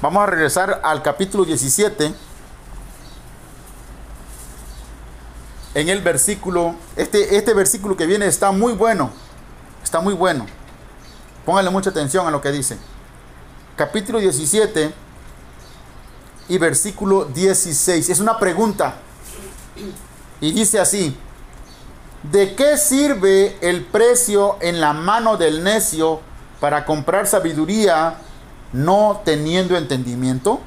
[0.05, 2.13] Vamos a regresar al capítulo 17.
[5.75, 9.11] En el versículo, este, este versículo que viene está muy bueno.
[9.83, 10.45] Está muy bueno.
[11.47, 12.77] Pónganle mucha atención a lo que dice.
[13.77, 14.93] Capítulo 17
[16.51, 18.11] y versículo 16.
[18.11, 18.97] Es una pregunta.
[20.39, 21.17] Y dice así.
[22.31, 26.21] ¿De qué sirve el precio en la mano del necio
[26.61, 28.19] para comprar sabiduría
[28.75, 30.61] no teniendo entendimiento?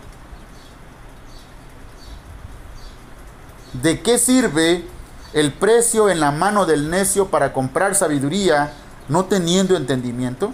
[3.83, 4.87] ¿De qué sirve
[5.33, 8.71] el precio en la mano del necio para comprar sabiduría
[9.09, 10.53] no teniendo entendimiento?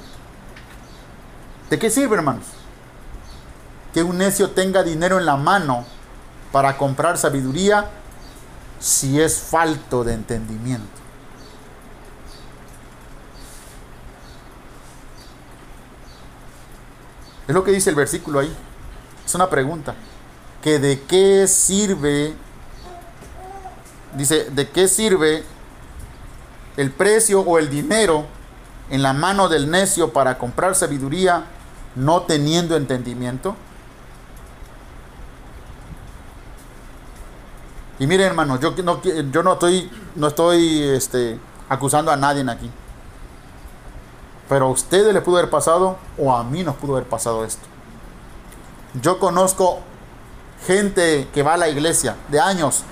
[1.69, 2.45] ¿De qué sirve, hermanos?
[3.93, 5.85] Que un necio tenga dinero en la mano
[6.51, 7.89] para comprar sabiduría
[8.79, 11.02] si es falto de entendimiento.
[17.47, 18.53] Es lo que dice el versículo ahí.
[19.25, 19.95] Es una pregunta.
[20.61, 22.33] Que de qué sirve,
[24.15, 25.43] dice, de qué sirve
[26.77, 28.25] el precio o el dinero
[28.89, 31.45] en la mano del necio para comprar sabiduría
[31.95, 33.55] no teniendo entendimiento.
[37.99, 41.39] Y miren hermanos, yo no, yo no estoy, no estoy este,
[41.69, 42.69] acusando a nadie aquí.
[44.49, 47.65] Pero a ustedes les pudo haber pasado o a mí nos pudo haber pasado esto.
[49.01, 49.79] Yo conozco
[50.65, 52.83] gente que va a la iglesia de años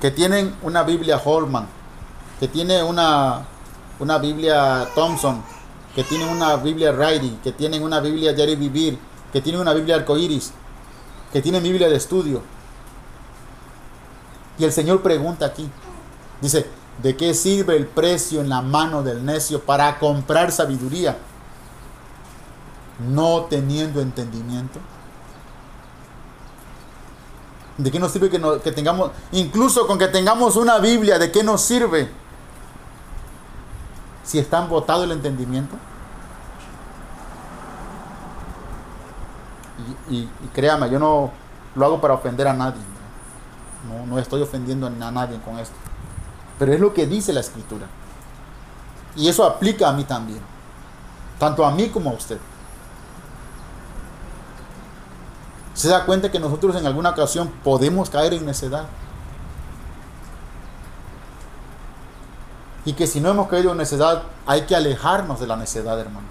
[0.00, 1.66] que tienen una Biblia Holman,
[2.38, 3.46] que tiene una,
[3.98, 5.42] una Biblia Thompson,
[5.94, 8.98] que tienen una Biblia Riley, que tienen una Biblia Jerry Vivir,
[9.32, 10.52] que tienen una Biblia Arcoiris,
[11.32, 12.42] que tienen Biblia de estudio.
[14.58, 15.68] Y el Señor pregunta aquí,
[16.40, 16.66] dice,
[17.02, 21.18] ¿De qué sirve el precio en la mano del necio para comprar sabiduría?
[23.10, 24.78] No teniendo entendimiento.
[27.76, 31.60] ¿De qué nos sirve que, tengamos, incluso con que tengamos una Biblia, ¿de qué nos
[31.60, 32.08] sirve?
[34.22, 35.74] Si están votado el entendimiento.
[40.08, 41.32] Y, créame, yo no
[41.74, 42.80] lo hago para ofender a nadie.
[44.06, 45.74] No estoy ofendiendo a nadie con esto.
[46.58, 47.86] Pero es lo que dice la escritura.
[49.16, 50.40] Y eso aplica a mí también.
[51.38, 52.38] Tanto a mí como a usted.
[55.74, 58.86] Se da cuenta que nosotros en alguna ocasión podemos caer en necedad.
[62.84, 66.30] Y que si no hemos caído en necedad, hay que alejarnos de la necedad, hermanos.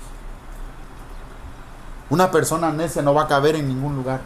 [2.09, 4.21] Una persona necia no va a caber en ningún lugar.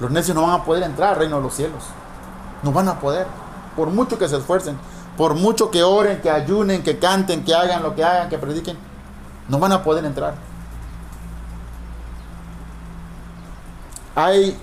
[0.00, 1.84] Los necios no van a poder entrar al reino de los cielos.
[2.62, 3.26] No van a poder.
[3.78, 4.76] Por mucho que se esfuercen,
[5.16, 8.76] por mucho que oren, que ayunen, que canten, que hagan lo que hagan, que prediquen,
[9.48, 10.34] no van a poder entrar.
[14.16, 14.58] Hay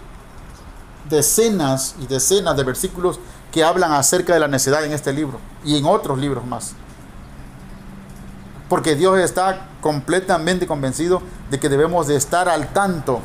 [1.10, 3.22] decenas y decenas de versículos
[3.54, 6.74] que hablan acerca de la necedad en este libro y en otros libros más.
[8.68, 13.22] Porque Dios está completamente convencido de que debemos de estar al tanto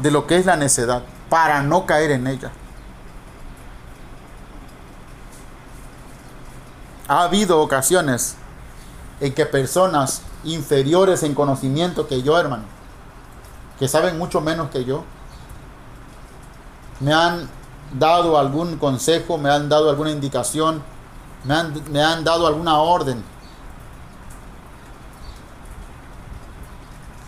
[0.00, 2.52] de lo que es la necedad para no caer en ella.
[7.12, 8.36] Ha habido ocasiones
[9.20, 12.62] en que personas inferiores en conocimiento que yo, hermano,
[13.78, 15.04] que saben mucho menos que yo,
[17.00, 17.50] me han
[17.98, 20.82] dado algún consejo, me han dado alguna indicación,
[21.44, 23.22] me han, me han dado alguna orden.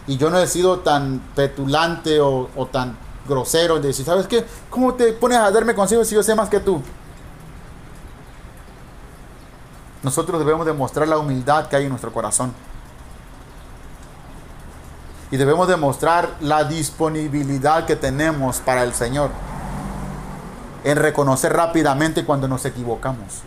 [0.07, 2.97] Y yo no he sido tan petulante o, tan
[3.29, 4.47] grosero de decir, ¿sabes qué?
[4.71, 6.81] ¿Cómo te pones a darme consejos si yo sé más que tú?
[10.05, 12.53] Nosotros debemos demostrar la humildad que hay en nuestro corazón.
[15.31, 19.31] Y debemos demostrar la disponibilidad que tenemos para el Señor.
[20.85, 23.41] En reconocer rápidamente cuando nos equivocamos.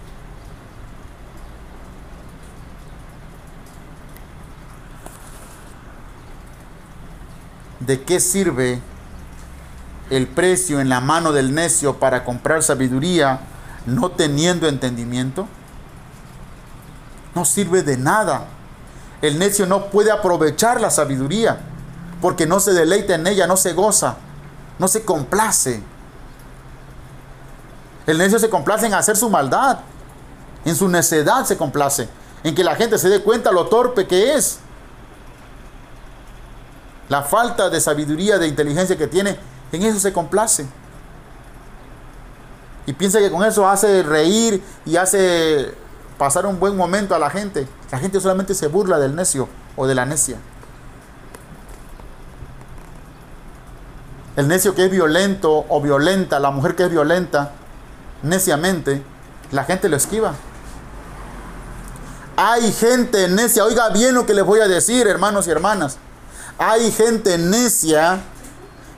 [7.79, 8.81] ¿De qué sirve
[10.09, 13.41] el precio en la mano del necio para comprar sabiduría
[13.85, 15.47] no teniendo entendimiento?
[17.37, 18.47] No sirve de nada.
[19.21, 21.59] El necio no puede aprovechar la sabiduría
[22.19, 24.15] porque no se deleita en ella, no se goza,
[24.79, 25.83] no se complace.
[28.07, 29.77] El necio se complace en hacer su maldad,
[30.65, 32.09] en su necedad se complace,
[32.43, 34.57] en que la gente se dé cuenta lo torpe que es.
[37.07, 39.37] La falta de sabiduría, de inteligencia que tiene,
[39.71, 40.65] en eso se complace.
[42.87, 45.85] Y piensa que con eso hace reír y hace
[46.17, 47.67] pasar un buen momento a la gente.
[47.91, 50.37] La gente solamente se burla del necio o de la necia.
[54.35, 57.53] El necio que es violento o violenta, la mujer que es violenta,
[58.21, 59.01] neciamente,
[59.51, 60.33] la gente lo esquiva.
[62.35, 65.97] Hay gente necia, oiga bien lo que les voy a decir, hermanos y hermanas.
[66.59, 68.19] Hay gente necia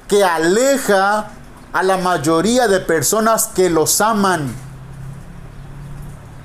[0.10, 1.30] que aleja
[1.72, 4.54] a la mayoría de personas que los aman.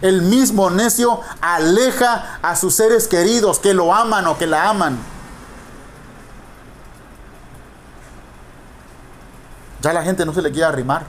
[0.05, 4.99] El mismo necio aleja a sus seres queridos que lo aman o que la aman.
[9.81, 11.07] Ya la gente no se le quiere arrimar.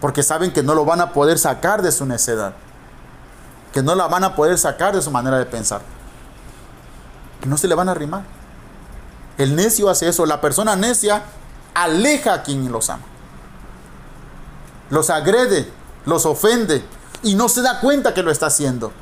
[0.00, 2.54] Porque saben que no lo van a poder sacar de su necedad.
[3.72, 5.82] Que no la van a poder sacar de su manera de pensar.
[7.40, 8.24] Que no se le van a arrimar.
[9.38, 10.26] El necio hace eso.
[10.26, 11.22] La persona necia
[11.74, 13.04] aleja a quien los ama.
[14.90, 15.70] Los agrede,
[16.06, 16.84] los ofende
[17.24, 18.92] y no se da cuenta que lo está haciendo.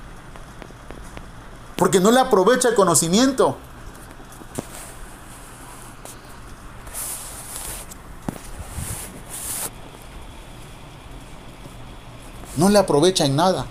[1.77, 3.57] Porque no le aprovecha el conocimiento.
[12.57, 13.67] No le aprovecha en nada.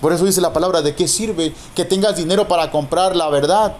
[0.00, 3.76] Por eso dice la palabra, ¿de qué sirve que tengas dinero para comprar la verdad?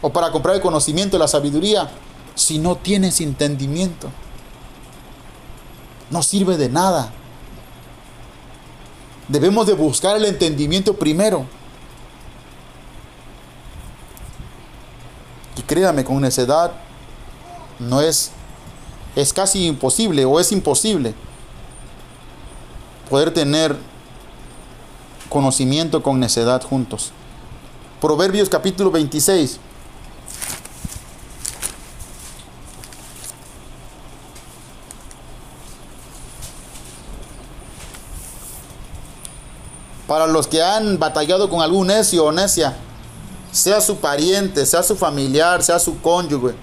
[0.00, 1.90] O para comprar el conocimiento, la sabiduría,
[2.36, 4.08] si no tienes entendimiento.
[6.10, 7.12] No sirve de nada.
[9.28, 11.44] Debemos de buscar el entendimiento primero.
[15.56, 16.72] Y créame, con necedad
[17.78, 18.30] no es,
[19.14, 21.14] es casi imposible o es imposible
[23.10, 23.76] poder tener
[25.28, 27.12] conocimiento con necedad juntos.
[28.00, 29.60] Proverbios capítulo 26.
[40.08, 42.74] Para los que han batallado con algún necio o necia,
[43.52, 46.54] sea su pariente, sea su familiar, sea su cónyuge,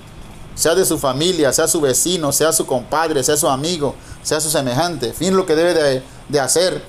[0.55, 3.93] sea de su familia, sea su vecino, sea su compadre, sea su amigo,
[4.23, 6.83] sea su semejante, fin lo que debe de, hacer.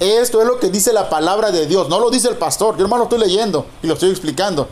[0.00, 2.84] Esto es lo que dice la palabra de Dios, no lo dice el pastor, yo
[2.84, 4.66] hermano lo estoy leyendo y lo estoy explicando.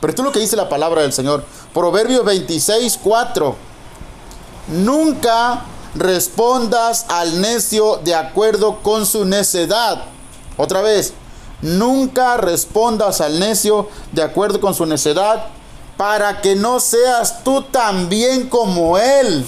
[0.00, 1.44] Pero esto es lo que dice la palabra del Señor.
[1.74, 3.56] Proverbios 26, 4.
[4.68, 10.13] Nunca respondas al necio de acuerdo con su necedad.
[10.56, 11.14] Otra vez,
[11.62, 15.46] nunca respondas al necio de acuerdo con su necedad
[15.96, 19.46] para que no seas tú también como él.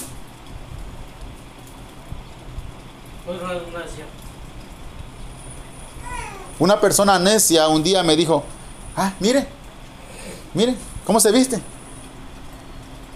[3.25, 3.39] Pues.
[6.59, 8.43] Una persona necia un día me dijo,
[8.95, 9.47] ah, mire,
[10.53, 11.61] mire, ¿cómo se viste?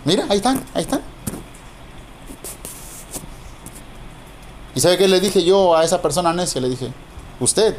[0.06, 1.02] Mira, ahí están, ahí están.
[4.76, 6.62] ¿Y sabe qué le dije yo a esa persona necia?
[6.62, 6.94] Le dije,
[7.42, 7.76] usted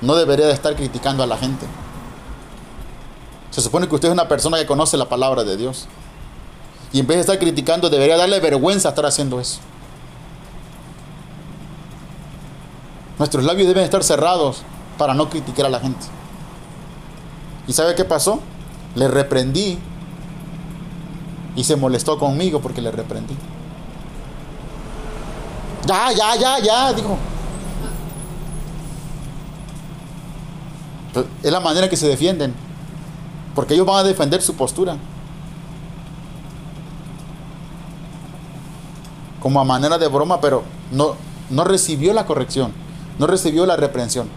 [0.00, 1.66] no debería de estar criticando a la gente.
[3.50, 5.86] Se supone que usted es una persona que conoce la palabra de Dios.
[6.92, 9.60] Y en vez de estar criticando, debería darle vergüenza estar haciendo eso.
[13.18, 14.62] Nuestros labios deben estar cerrados
[14.98, 16.06] para no criticar a la gente.
[17.66, 18.40] ¿Y sabe qué pasó?
[18.94, 19.78] Le reprendí
[21.54, 23.36] y se molestó conmigo porque le reprendí.
[25.86, 27.18] Ya, ya, ya, ya, dijo.
[31.42, 32.54] Es la manera que se defienden.
[33.54, 34.96] Porque ellos van a defender su postura.
[39.40, 41.16] Como a manera de broma, pero no,
[41.50, 42.72] no recibió la corrección.
[43.18, 44.28] No recibió la reprensión.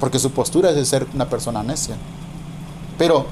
[0.00, 1.96] Porque su postura es de ser una persona necia.
[2.98, 3.26] Pero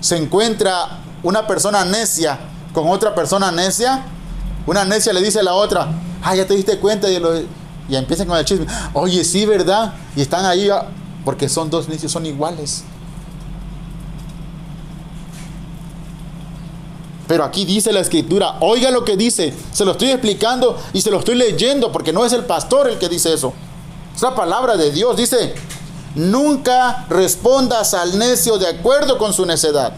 [0.00, 2.38] se encuentra una persona necia
[2.72, 4.04] con otra persona necia.
[4.66, 5.88] Una necia le dice a la otra,
[6.22, 7.32] ah, ya te diste cuenta y, lo,
[7.88, 8.66] y empiezan con el chisme.
[8.92, 9.94] Oye, sí, ¿verdad?
[10.16, 10.86] Y están ahí ah,
[11.24, 12.84] porque son dos necios, son iguales.
[17.26, 21.10] Pero aquí dice la escritura, oiga lo que dice, se lo estoy explicando y se
[21.10, 23.54] lo estoy leyendo porque no es el pastor el que dice eso.
[24.14, 25.54] Es la palabra de Dios, dice,
[26.14, 29.94] nunca respondas al necio de acuerdo con su necedad.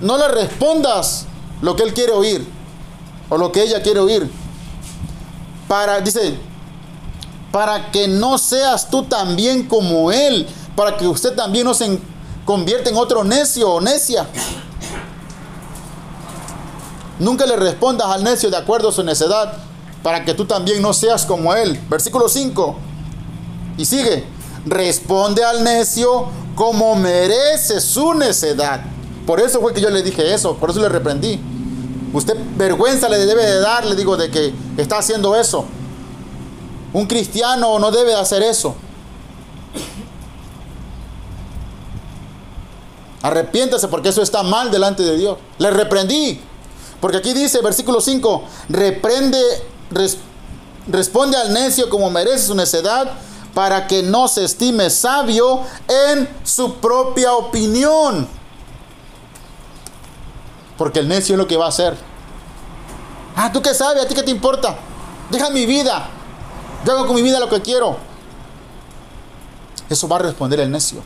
[0.00, 1.26] No le respondas
[1.62, 2.46] lo que él quiere oír
[3.28, 4.30] o lo que ella quiere oír.
[5.66, 6.38] Para, dice,
[7.52, 10.46] para que no seas tú también como él,
[10.76, 11.98] para que usted también no se
[12.44, 14.26] convierta en otro necio o necia.
[17.18, 19.58] Nunca le respondas al necio de acuerdo a su necedad,
[20.02, 21.78] para que tú también no seas como él.
[21.88, 22.76] Versículo 5.
[23.76, 24.24] Y sigue.
[24.64, 28.82] Responde al necio como merece su necedad.
[29.26, 31.40] Por eso fue que yo le dije eso, por eso le reprendí.
[32.12, 35.66] Usted vergüenza le debe de dar, le digo, de que está haciendo eso.
[36.92, 38.74] Un cristiano no debe de hacer eso.
[43.22, 45.38] Arrepiéntase porque eso está mal delante de Dios.
[45.58, 46.40] Le reprendí.
[47.00, 49.40] Porque aquí dice, versículo 5, reprende,
[49.90, 50.18] res-
[50.86, 53.10] responde al necio como merece su necedad,
[53.54, 58.28] para que no se estime sabio en su propia opinión.
[60.78, 61.96] Porque el necio es lo que va a hacer.
[63.36, 64.02] Ah, ¿tú qué sabes?
[64.04, 64.76] ¿A ti qué te importa?
[65.30, 66.08] Deja mi vida.
[66.84, 67.96] Yo hago con mi vida lo que quiero.
[69.88, 71.02] Eso va a responder el necio.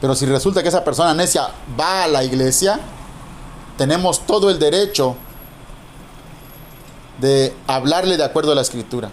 [0.00, 1.48] Pero si resulta que esa persona necia
[1.78, 2.78] va a la iglesia,
[3.76, 5.16] tenemos todo el derecho
[7.20, 9.10] de hablarle de acuerdo a la escritura,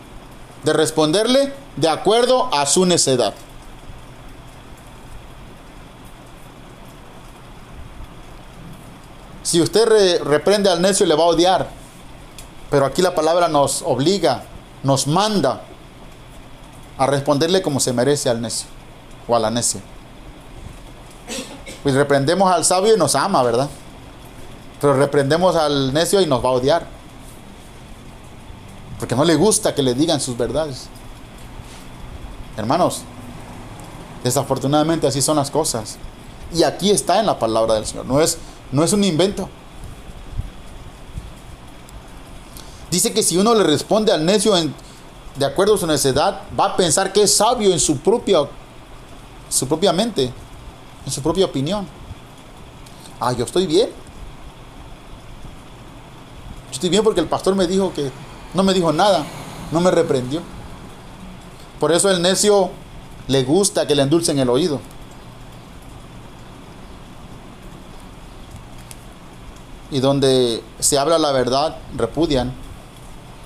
[0.63, 3.33] de responderle de acuerdo a su necedad.
[9.43, 11.80] Si usted re- reprende al necio, le va a odiar.
[12.71, 14.43] Pero aquí la palabra nos obliga,
[14.81, 15.61] nos manda
[16.97, 18.67] a responderle como se merece al necio
[19.27, 19.81] o a la necia.
[21.83, 23.69] Pues reprendemos al sabio y nos ama, ¿verdad?
[24.79, 26.87] Pero reprendemos al necio y nos va a odiar.
[28.99, 30.87] Porque no le gusta que le digan sus verdades.
[32.55, 33.01] Hermanos,
[34.23, 35.97] desafortunadamente así son las cosas.
[36.53, 38.05] Y aquí está en la palabra del Señor.
[38.05, 38.37] No es,
[38.71, 39.49] no es un invento.
[42.91, 44.53] Dice que si uno le responde al necio
[45.37, 48.39] de acuerdo a su necedad, va a pensar que es sabio en su propia,
[49.49, 50.29] su propia mente,
[51.05, 51.87] en su propia opinión.
[53.17, 53.87] Ah, yo estoy bien.
[56.67, 58.11] Yo estoy bien porque el pastor me dijo que
[58.53, 59.23] no me dijo nada,
[59.71, 60.41] no me reprendió.
[61.79, 62.71] Por eso el necio
[63.29, 64.81] le gusta que le endulcen el oído.
[69.91, 72.53] Y donde se habla la verdad, repudian.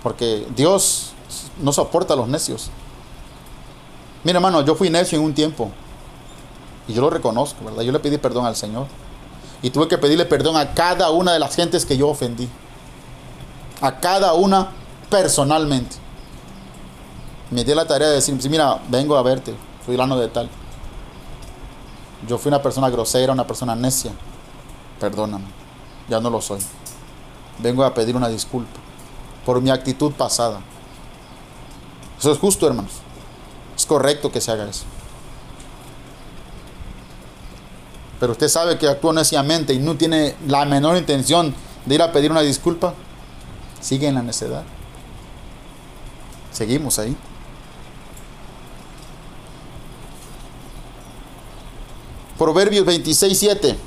[0.05, 1.13] Porque Dios
[1.59, 2.69] no soporta a los necios.
[4.23, 5.71] Mira, hermano, yo fui necio en un tiempo.
[6.87, 7.81] Y yo lo reconozco, ¿verdad?
[7.81, 8.85] Yo le pedí perdón al Señor.
[9.63, 12.47] Y tuve que pedirle perdón a cada una de las gentes que yo ofendí.
[13.81, 14.73] A cada una
[15.09, 15.95] personalmente.
[17.49, 19.55] Me di la tarea de decir, mira, vengo a verte,
[19.87, 20.47] fulano de tal.
[22.27, 24.11] Yo fui una persona grosera, una persona necia.
[24.99, 25.45] Perdóname.
[26.07, 26.59] Ya no lo soy.
[27.57, 28.84] Vengo a pedir una disculpa
[29.45, 30.59] por mi actitud pasada.
[32.19, 32.93] Eso es justo, hermanos.
[33.77, 34.83] Es correcto que se haga eso.
[38.19, 41.53] Pero usted sabe que actúa neciamente y no tiene la menor intención
[41.85, 42.93] de ir a pedir una disculpa.
[43.81, 44.63] Sigue en la necedad.
[46.51, 47.15] Seguimos ahí.
[52.37, 53.77] Proverbios 26, 7.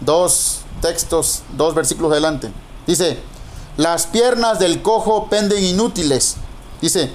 [0.00, 2.50] Dos textos, dos versículos adelante.
[2.86, 3.18] Dice,
[3.78, 6.36] las piernas del cojo penden inútiles.
[6.82, 7.10] Dice,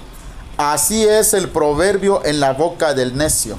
[0.55, 3.57] así es el proverbio en la boca del necio.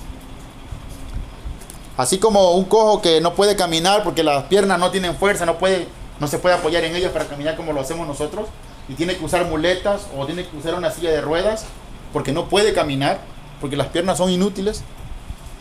[1.98, 5.58] Así como un cojo que no puede caminar porque las piernas no tienen fuerza, no,
[5.58, 5.86] puede,
[6.18, 8.48] no se puede apoyar en ellas para caminar como lo hacemos nosotros,
[8.88, 11.66] y tiene que usar muletas o tiene que usar una silla de ruedas
[12.10, 13.20] porque no puede caminar,
[13.60, 14.82] porque las piernas son inútiles.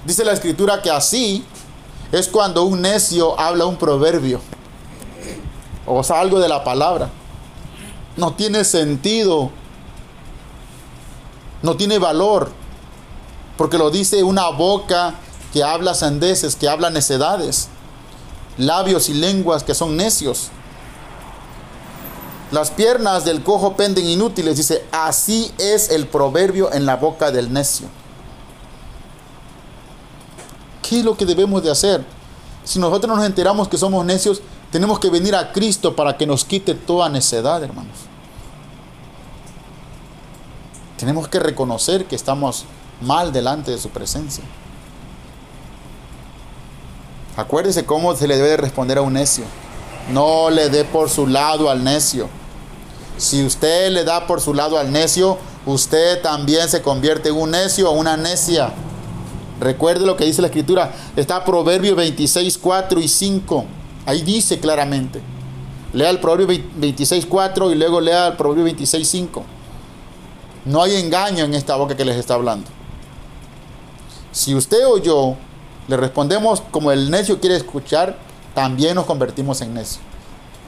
[0.06, 1.44] Dice la escritura que así
[2.14, 4.40] es cuando un necio habla un proverbio,
[5.86, 7.10] o sea, algo de la palabra.
[8.16, 9.50] No tiene sentido,
[11.64, 12.52] no tiene valor,
[13.58, 15.16] porque lo dice una boca
[15.52, 17.70] que habla sandeces, que habla necedades,
[18.58, 20.50] labios y lenguas que son necios.
[22.52, 27.52] Las piernas del cojo penden inútiles, dice, así es el proverbio en la boca del
[27.52, 27.88] necio.
[30.88, 32.06] ¿Qué es lo que debemos de hacer?
[32.64, 34.42] Si nosotros nos enteramos que somos necios,
[34.74, 37.94] tenemos que venir a Cristo para que nos quite toda necedad, hermanos.
[40.98, 42.66] Tenemos que reconocer que estamos
[43.00, 44.44] mal delante de su presencia.
[47.38, 49.44] Acuérdese cómo se le debe de responder a un necio.
[50.12, 52.28] No le dé por su lado al necio.
[53.18, 57.52] Si usted le da por su lado al necio, usted también se convierte en un
[57.52, 58.74] necio o una necia.
[59.60, 60.92] Recuerde lo que dice la escritura.
[61.16, 63.66] Está Proverbio 26, 4 y 5.
[64.06, 65.22] Ahí dice claramente.
[65.94, 69.44] Lea el Proverbio 26, 4 y luego lea el Proverbio 26, 5.
[70.66, 72.68] No hay engaño en esta boca que les está hablando.
[74.32, 75.36] Si usted o yo
[75.88, 78.18] le respondemos como el necio quiere escuchar,
[78.56, 80.02] también nos convertimos en necio.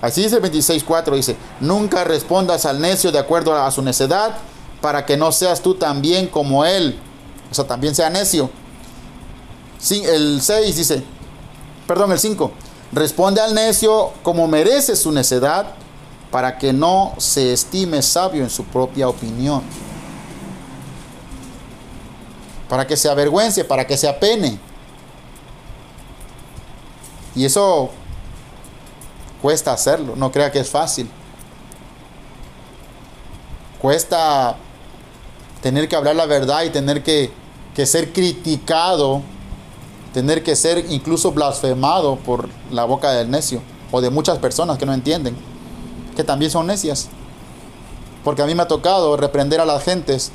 [0.01, 4.37] Así dice el 26.4, dice, nunca respondas al necio de acuerdo a su necedad,
[4.81, 6.99] para que no seas tú también como él.
[7.49, 8.51] O sea, también sea necio.
[9.79, 11.03] Sí, el 6 dice,
[11.87, 12.51] perdón, el 5,
[12.91, 15.67] responde al necio como merece su necedad,
[16.31, 19.63] para que no se estime sabio en su propia opinión.
[22.67, 24.59] Para que se avergüence, para que se apene.
[27.35, 27.89] Y eso
[29.41, 31.09] cuesta hacerlo, no crea que es fácil.
[33.81, 34.57] Cuesta
[35.61, 37.31] tener que hablar la verdad y tener que,
[37.75, 39.21] que ser criticado,
[40.15, 43.61] tener que ser incluso blasfemado por la boca del necio
[43.91, 45.35] o de muchas personas que no entienden,
[46.15, 47.09] que también son necias.
[48.23, 50.31] Porque a mí me ha tocado reprender a las gentes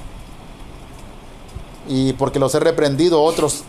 [1.88, 3.62] y porque los he reprendido, otros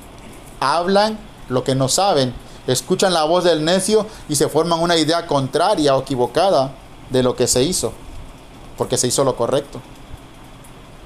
[0.59, 2.33] hablan lo que no saben
[2.67, 6.73] escuchan la voz del necio y se forman una idea contraria o equivocada
[7.09, 7.93] de lo que se hizo,
[8.77, 9.79] porque se hizo lo correcto.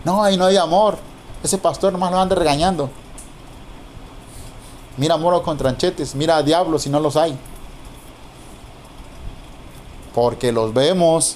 [0.03, 0.97] No, ahí no hay amor.
[1.43, 2.89] Ese pastor nomás lo anda regañando.
[4.97, 7.37] Mira moros con tranchetes, mira a diablos si no los hay.
[10.13, 11.35] Porque los vemos,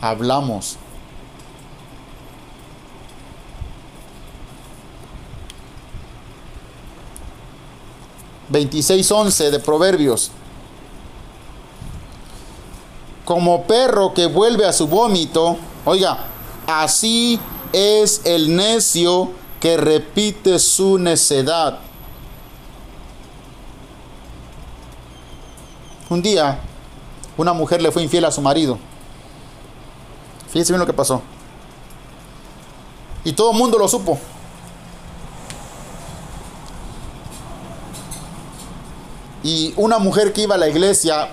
[0.00, 0.76] hablamos.
[8.50, 10.30] 26.11 de Proverbios.
[13.24, 16.18] Como perro que vuelve a su vómito, oiga,
[16.66, 17.38] así
[17.72, 19.30] es el necio
[19.60, 21.78] que repite su necedad.
[26.10, 26.58] Un día,
[27.36, 28.76] una mujer le fue infiel a su marido.
[30.48, 31.22] Fíjense bien lo que pasó.
[33.22, 34.18] Y todo el mundo lo supo.
[39.44, 41.28] Y una mujer que iba a la iglesia,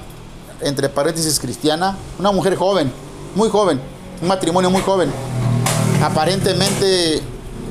[0.61, 2.93] entre paréntesis cristiana, una mujer joven,
[3.33, 3.81] muy joven,
[4.21, 5.11] un matrimonio muy joven,
[6.03, 7.23] aparentemente,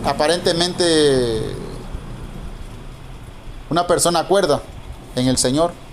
[0.04, 1.54] aparentemente
[3.70, 4.61] una persona cuerda
[5.14, 5.86] en el Señor.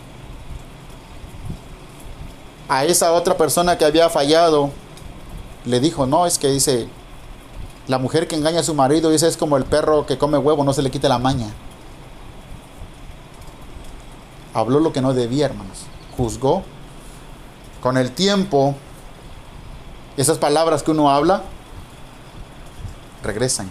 [2.74, 4.72] A esa otra persona que había fallado,
[5.66, 6.88] le dijo, no, es que dice,
[7.88, 10.64] la mujer que engaña a su marido, dice, es como el perro que come huevo,
[10.64, 11.54] no se le quita la maña
[14.54, 15.86] habló lo que no debía, hermanos.
[16.16, 16.64] Juzgó.
[17.82, 18.76] Con el tiempo,
[20.16, 21.42] esas palabras que uno habla
[23.24, 23.70] regresan.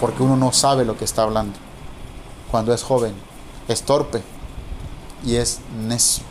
[0.00, 1.58] Porque uno no sabe lo que está hablando.
[2.50, 3.14] Cuando es joven,
[3.68, 4.22] es torpe
[5.24, 6.29] y es necio.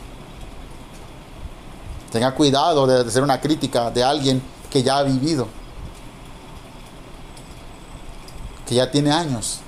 [2.10, 5.46] Tenga cuidado de hacer una crítica de alguien que ya ha vivido,
[8.66, 9.60] que ya tiene años,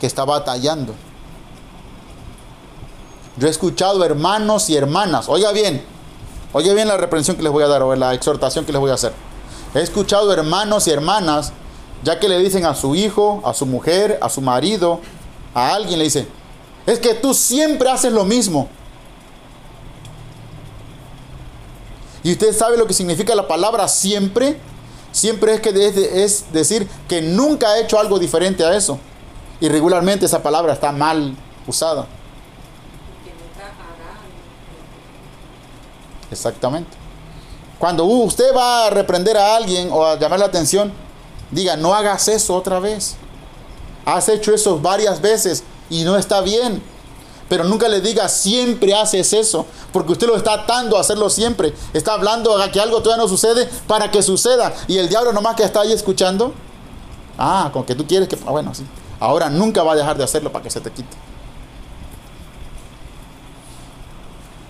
[0.00, 0.94] que está batallando.
[3.36, 5.84] Yo he escuchado hermanos y hermanas, oiga bien,
[6.54, 8.90] oiga bien la reprensión que les voy a dar o la exhortación que les voy
[8.90, 9.12] a hacer.
[9.74, 11.52] He escuchado hermanos y hermanas,
[12.02, 15.00] ya que le dicen a su hijo, a su mujer, a su marido,
[15.52, 16.26] a alguien, le dice,
[16.86, 18.70] es que tú siempre haces lo mismo.
[22.26, 24.58] Y usted sabe lo que significa la palabra siempre.
[25.12, 28.98] Siempre es que es, es decir que nunca ha hecho algo diferente a eso.
[29.60, 31.36] Y regularmente esa palabra está mal
[31.68, 32.04] usada.
[36.28, 36.90] Exactamente.
[37.78, 40.92] Cuando usted va a reprender a alguien o a llamar la atención,
[41.52, 43.14] diga, no hagas eso otra vez.
[44.04, 46.82] Has hecho eso varias veces y no está bien.
[47.48, 51.72] Pero nunca le diga, siempre haces eso, porque usted lo está atando a hacerlo siempre.
[51.92, 54.74] Está hablando a que algo todavía no sucede para que suceda.
[54.88, 56.52] Y el diablo nomás que está ahí escuchando,
[57.38, 58.84] ah, con que tú quieres que, ah, bueno, sí.
[59.20, 61.16] Ahora nunca va a dejar de hacerlo para que se te quite.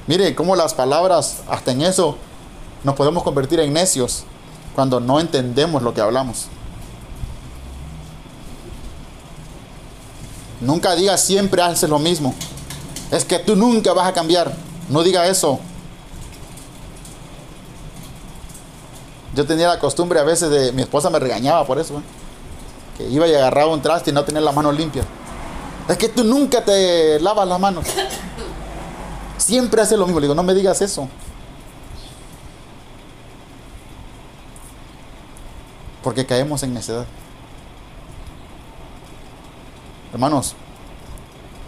[0.07, 2.17] Mire cómo las palabras, hasta en eso,
[2.85, 4.25] nos podemos convertir en necios
[4.75, 6.47] cuando no entendemos lo que hablamos.
[10.61, 12.35] Nunca digas siempre haces lo mismo.
[13.11, 14.53] Es que tú nunca vas a cambiar.
[14.89, 15.61] No diga eso.
[19.35, 21.99] Yo tenía la costumbre a veces de mi esposa me regañaba por eso.
[21.99, 22.03] ¿eh?
[22.97, 25.07] Que iba y agarraba un traste y no tenía las manos limpias.
[25.89, 27.85] Es que tú nunca te lavas las manos.
[29.37, 30.21] Siempre haces lo mismo.
[30.21, 31.09] Le digo, no me digas eso.
[36.03, 37.07] Porque caemos en necedad.
[40.13, 40.55] Hermanos,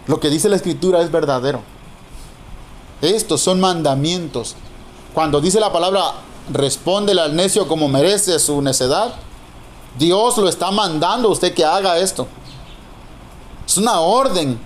[0.09, 1.61] lo que dice la escritura es verdadero.
[2.99, 4.55] Estos son mandamientos.
[5.13, 6.13] Cuando dice la palabra,
[6.51, 9.13] respóndele al necio como merece su necedad,
[9.99, 12.25] Dios lo está mandando a usted que haga esto.
[13.67, 14.59] Es una orden,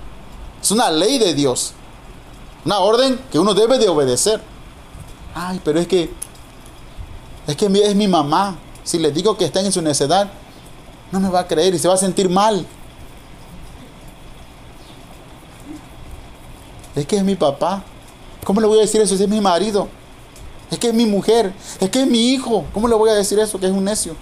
[0.61, 1.73] es una ley de Dios.
[2.63, 4.41] Una orden que uno debe de obedecer.
[5.35, 6.09] Ay, pero es que,
[7.47, 8.55] es que es mi mamá.
[8.85, 10.31] Si le digo que está en su necedad,
[11.11, 12.65] no me va a creer y se va a sentir mal.
[16.95, 17.83] Es que es mi papá.
[18.43, 19.87] ¿Cómo le voy a decir eso si es mi marido?
[20.69, 21.53] Es que es mi mujer.
[21.79, 22.65] Es que es mi hijo.
[22.73, 24.15] ¿Cómo le voy a decir eso que es un necio?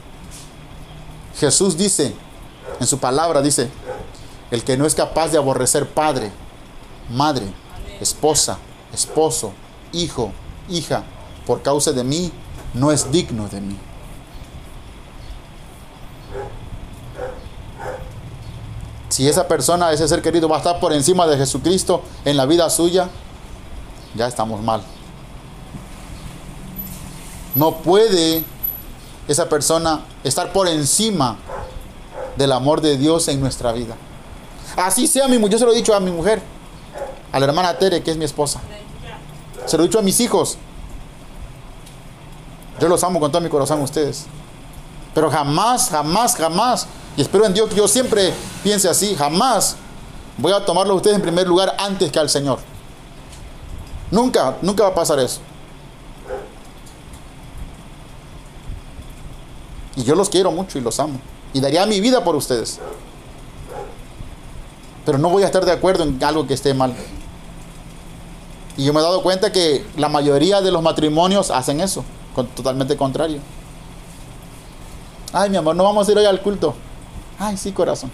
[1.39, 2.13] Jesús dice,
[2.80, 3.69] en su palabra dice,
[4.51, 6.32] el que no es capaz de aborrecer padre,
[7.09, 7.45] madre,
[7.99, 8.57] esposa,
[8.93, 9.53] esposo,
[9.91, 10.32] hijo,
[10.69, 11.03] hija,
[11.45, 12.32] por causa de mí,
[12.74, 13.78] no es digno de mí.
[19.12, 22.45] Si esa persona, ese ser querido, va a estar por encima de Jesucristo en la
[22.45, 23.09] vida suya,
[24.16, 24.82] ya estamos mal.
[27.53, 28.45] No puede
[29.28, 31.36] esa persona estar por encima
[32.38, 33.95] del amor de Dios en nuestra vida.
[34.78, 36.41] Así sea mi mujer, yo se lo he dicho a mi mujer,
[37.34, 38.62] a la hermana Tere, que es mi esposa.
[39.66, 40.57] Se lo he dicho a mis hijos.
[42.80, 44.26] Yo los amo con todo mi corazón a ustedes.
[45.14, 46.88] Pero jamás, jamás, jamás,
[47.18, 48.34] y espero en Dios que yo siempre
[48.64, 49.76] piense así, jamás
[50.38, 52.59] voy a tomarlo a ustedes en primer lugar antes que al Señor.
[54.09, 55.39] Nunca, nunca va a pasar eso.
[59.95, 61.20] Y yo los quiero mucho y los amo.
[61.53, 62.80] Y daría mi vida por ustedes.
[65.05, 66.95] Pero no voy a estar de acuerdo en algo que esté mal.
[68.78, 72.05] Y yo me he dado cuenta que la mayoría de los matrimonios hacen eso,
[72.55, 73.39] totalmente contrario.
[75.34, 76.74] Ay, mi amor, no vamos a ir hoy al culto.
[77.44, 78.12] Ay, sí, corazón.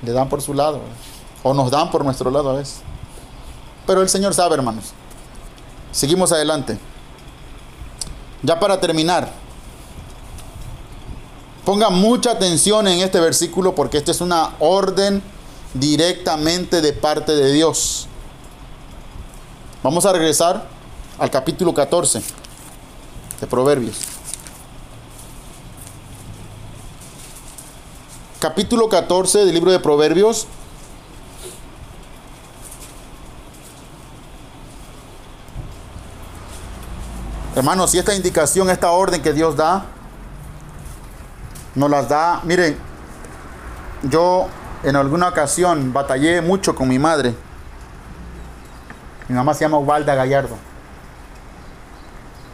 [0.00, 0.80] Le dan por su lado.
[1.42, 2.76] O nos dan por nuestro lado a veces.
[3.86, 4.94] Pero el Señor sabe, hermanos.
[5.92, 6.78] Seguimos adelante.
[8.42, 9.30] Ya para terminar.
[11.66, 15.22] Ponga mucha atención en este versículo porque esta es una orden
[15.74, 18.08] directamente de parte de Dios.
[19.82, 20.66] Vamos a regresar
[21.18, 22.22] al capítulo 14
[23.38, 24.13] de Proverbios.
[28.40, 30.46] Capítulo 14 del libro de Proverbios.
[37.54, 39.86] Hermanos, si esta indicación, esta orden que Dios da,
[41.74, 42.76] nos las da, miren,
[44.02, 44.48] yo
[44.82, 47.34] en alguna ocasión batallé mucho con mi madre.
[49.28, 50.56] Mi mamá se llama Ubalda Gallardo.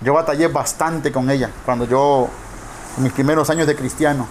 [0.02, 2.28] Yo batallé bastante con ella cuando yo,
[2.96, 4.26] en mis primeros años de cristiano,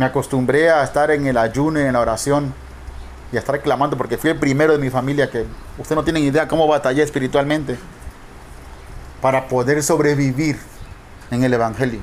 [0.00, 2.54] me acostumbré a estar en el ayuno y en la oración
[3.30, 5.44] y a estar clamando porque fui el primero de mi familia que
[5.76, 7.78] usted no tiene idea cómo batallé espiritualmente
[9.20, 10.58] para poder sobrevivir
[11.30, 12.00] en el Evangelio.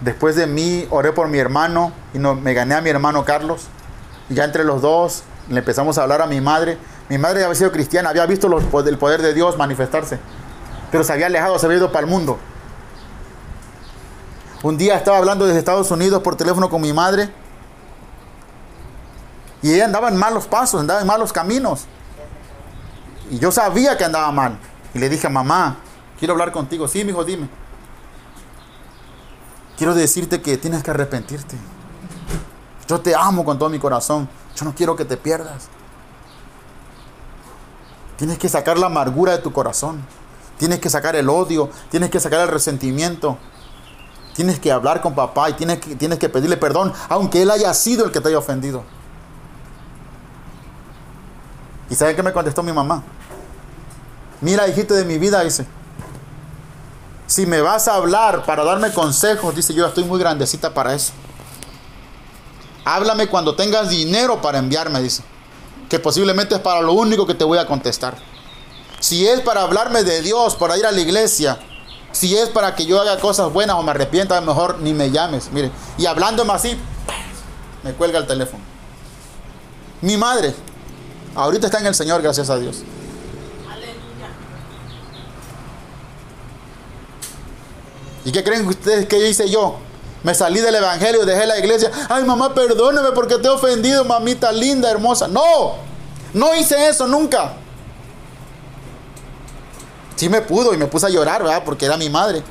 [0.00, 3.68] Después de mí oré por mi hermano y no, me gané a mi hermano Carlos.
[4.28, 6.76] Y ya entre los dos le empezamos a hablar a mi madre.
[7.08, 10.18] Mi madre había sido cristiana, había visto el poder de Dios manifestarse,
[10.90, 12.36] pero se había alejado, se había ido para el mundo.
[14.62, 17.30] Un día estaba hablando desde Estados Unidos por teléfono con mi madre
[19.62, 21.86] y ella andaba en malos pasos, andaba en malos caminos.
[23.30, 24.58] Y yo sabía que andaba mal.
[24.94, 25.78] Y le dije, mamá,
[26.18, 26.86] quiero hablar contigo.
[26.88, 27.48] Sí, mi hijo, dime.
[29.76, 31.56] Quiero decirte que tienes que arrepentirte.
[32.88, 34.28] Yo te amo con todo mi corazón.
[34.54, 35.68] Yo no quiero que te pierdas.
[38.16, 40.02] Tienes que sacar la amargura de tu corazón.
[40.58, 41.70] Tienes que sacar el odio.
[41.90, 43.36] Tienes que sacar el resentimiento.
[44.36, 47.72] Tienes que hablar con papá y tienes que, tienes que pedirle perdón, aunque él haya
[47.72, 48.84] sido el que te haya ofendido.
[51.88, 53.02] ¿Y saben qué me contestó mi mamá?
[54.42, 55.66] Mira, hijito de mi vida, dice.
[57.26, 61.14] Si me vas a hablar para darme consejos, dice yo, estoy muy grandecita para eso.
[62.84, 65.22] Háblame cuando tengas dinero para enviarme, dice.
[65.88, 68.18] Que posiblemente es para lo único que te voy a contestar.
[69.00, 71.58] Si es para hablarme de Dios, para ir a la iglesia,
[72.16, 75.50] si es para que yo haga cosas buenas o me arrepienta, mejor ni me llames.
[75.52, 76.74] Mire, y hablándome así,
[77.82, 78.64] me cuelga el teléfono.
[80.00, 80.54] Mi madre,
[81.34, 82.78] ahorita está en el Señor, gracias a Dios.
[88.24, 89.76] ¿Y qué creen ustedes que hice yo?
[90.22, 91.90] Me salí del evangelio, dejé la iglesia.
[92.08, 95.28] Ay, mamá, perdóname porque te he ofendido, mamita linda, hermosa.
[95.28, 95.74] No,
[96.32, 97.56] no hice eso nunca.
[100.16, 101.62] Sí me pudo y me puse a llorar, ¿verdad?
[101.64, 102.42] Porque era mi madre.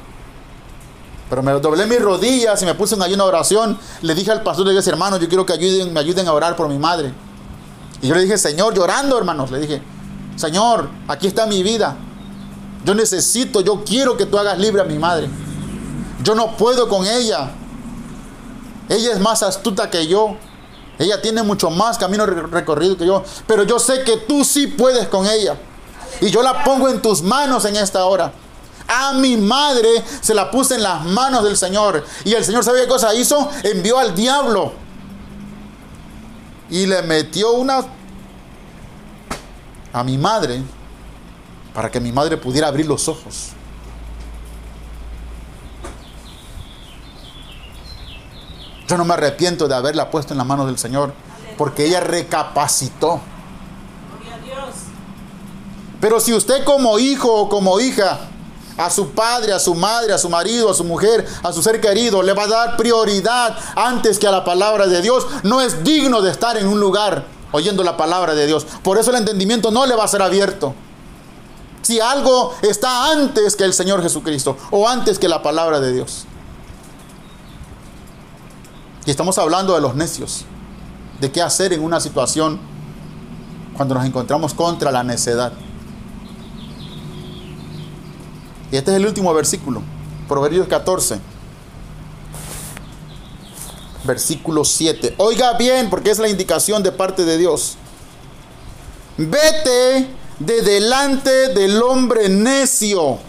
[1.30, 3.78] Pero me doblé mis rodillas y me puse en una oración.
[4.02, 5.58] Le dije al pastor, le dije, hermano, yo quiero que
[5.92, 7.12] me ayuden a orar por mi madre.
[8.02, 9.82] Y yo le dije, Señor, llorando, hermanos, le dije,
[10.36, 11.98] Señor, aquí está mi vida.
[12.84, 15.28] Yo necesito, yo quiero que tú hagas libre a mi madre.
[16.24, 17.50] Yo no puedo con ella.
[18.88, 20.38] Ella es más astuta que yo.
[21.00, 23.24] Ella tiene mucho más camino recorrido que yo.
[23.48, 25.58] Pero yo sé que tú sí puedes con ella.
[26.22, 28.32] Y yo la pongo en tus manos en esta hora.
[28.88, 29.90] A mi madre
[30.22, 32.06] se la puse en las manos del Señor.
[32.24, 33.50] Y el Señor, ¿sabe qué cosa hizo?
[33.64, 34.74] Envió al diablo.
[36.70, 37.86] Y le metió una
[39.94, 40.62] a mi madre
[41.74, 43.52] para que mi madre pudiera abrir los ojos.
[48.88, 51.14] Yo no me arrepiento de haberla puesto en las manos del Señor,
[51.58, 53.20] porque ella recapacitó.
[56.06, 58.20] Pero si usted como hijo o como hija,
[58.78, 61.82] a su padre, a su madre, a su marido, a su mujer, a su ser
[61.82, 65.84] querido, le va a dar prioridad antes que a la palabra de Dios, no es
[65.84, 68.68] digno de estar en un lugar oyendo la palabra de Dios.
[68.84, 70.76] Por eso el entendimiento no le va a ser abierto.
[71.82, 76.26] Si algo está antes que el Señor Jesucristo o antes que la palabra de Dios.
[79.08, 80.46] Y estamos hablando de los necios,
[81.20, 82.60] de qué hacer en una situación
[83.76, 85.52] cuando nos encontramos contra la necedad.
[88.72, 89.82] Y este es el último versículo,
[90.28, 91.20] Proverbios 14,
[94.04, 95.16] versículo 7.
[95.18, 97.78] Oiga bien, porque es la indicación de parte de Dios.
[99.18, 100.08] Vete
[100.40, 103.20] de delante del hombre necio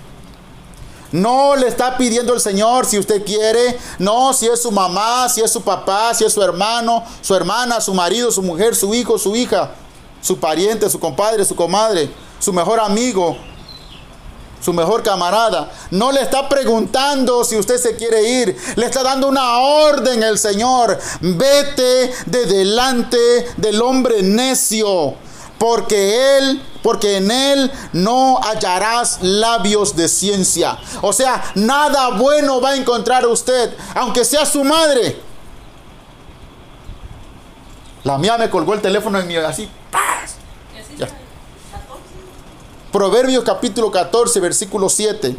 [1.13, 3.79] no le está pidiendo el Señor si usted quiere.
[3.99, 7.81] No, si es su mamá, si es su papá, si es su hermano, su hermana,
[7.81, 9.71] su marido, su mujer, su hijo, su hija,
[10.21, 13.37] su pariente, su compadre, su comadre, su mejor amigo,
[14.67, 15.71] su mejor camarada.
[15.93, 18.57] No le está preguntando si usted se quiere ir.
[18.75, 20.99] Le está dando una orden el Señor.
[21.21, 23.17] Vete de delante
[23.59, 25.15] del hombre necio
[25.57, 30.77] porque él, porque en él no hallarás labios de ciencia.
[31.01, 35.23] O sea, nada bueno va a encontrar usted, aunque sea su madre.
[38.03, 40.37] La mía me colgó el teléfono en mi así, ¡paz!
[42.93, 45.37] Proverbios capítulo 14, versículo 7.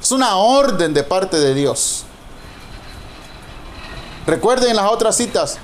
[0.00, 2.04] Es una orden de parte de Dios.
[4.26, 5.58] Recuerden las otras citas,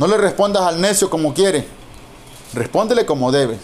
[0.00, 1.68] No le respondas al necio como quiere.
[2.54, 3.58] Respóndele como debes.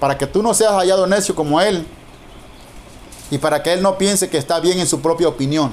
[0.00, 1.86] Para que tú no seas hallado necio como él.
[3.30, 5.72] Y para que él no piense que está bien en su propia opinión.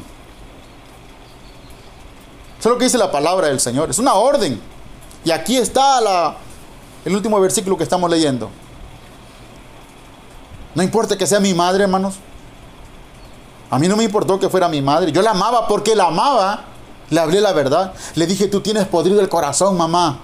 [2.61, 3.89] Eso es lo que dice la palabra del Señor.
[3.89, 4.61] Es una orden.
[5.25, 6.37] Y aquí está
[7.03, 8.51] el último versículo que estamos leyendo.
[10.75, 12.17] No importa que sea mi madre, hermanos.
[13.71, 15.11] A mí no me importó que fuera mi madre.
[15.11, 16.65] Yo la amaba porque la amaba.
[17.09, 17.95] Le hablé la verdad.
[18.13, 20.19] Le dije, tú tienes podrido el corazón, mamá.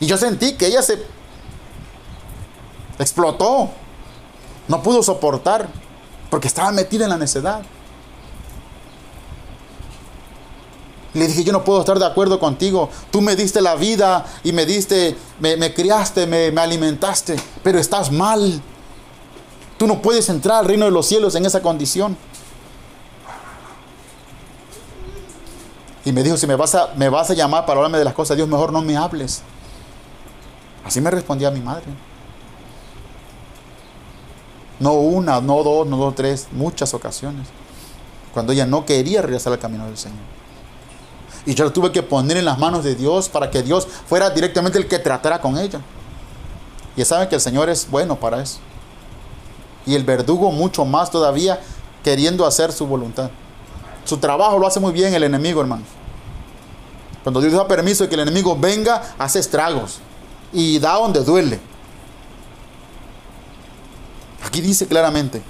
[0.00, 1.02] Y yo sentí que ella se
[2.98, 3.70] explotó.
[4.68, 5.70] No pudo soportar
[6.28, 7.62] porque estaba metida en la necedad.
[11.14, 12.88] Le dije, yo no puedo estar de acuerdo contigo.
[13.10, 18.10] Tú me diste la vida y me diste, me, criaste, me, me alimentaste, pero estás
[18.10, 18.62] mal.
[19.76, 22.16] Tú no puedes entrar al reino de los cielos en esa condición.
[26.04, 28.14] Y me dijo, si me vas a, me vas a llamar para hablarme de las
[28.14, 29.42] cosas Dios, mejor no me hables.
[30.84, 31.84] Así me respondía mi madre.
[34.80, 37.46] No una, no dos, no dos, tres, muchas ocasiones.
[38.34, 40.41] Cuando ella no quería regresar al camino del Señor.
[41.44, 44.30] Y yo la tuve que poner en las manos de Dios para que Dios fuera
[44.30, 45.80] directamente el que tratara con ella.
[46.96, 48.58] Y saben que el Señor es bueno para eso.
[49.86, 51.60] Y el verdugo mucho más todavía
[52.04, 53.30] queriendo hacer su voluntad.
[54.04, 55.88] Su trabajo lo hace muy bien el enemigo, hermanos.
[57.22, 59.98] Cuando Dios da permiso de que el enemigo venga, hace estragos.
[60.52, 61.60] Y da donde duele.
[64.44, 65.42] Aquí dice claramente,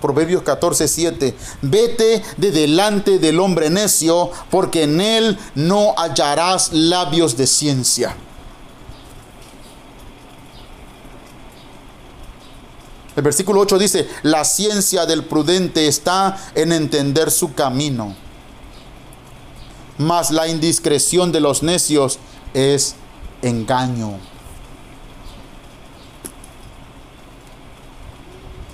[0.00, 1.34] Proverbios 14, 7.
[1.62, 8.16] Vete de delante del hombre necio, porque en él no hallarás labios de ciencia.
[13.16, 18.14] El versículo 8 dice, la ciencia del prudente está en entender su camino,
[19.98, 22.18] mas la indiscreción de los necios
[22.54, 22.94] es
[23.42, 24.29] engaño.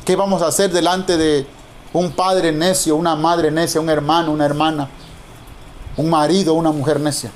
[0.06, 1.48] ¿Qué vamos a hacer delante de
[1.92, 4.88] un padre necio, una madre necia, un hermano, una hermana,
[5.96, 7.32] un marido, una mujer necia?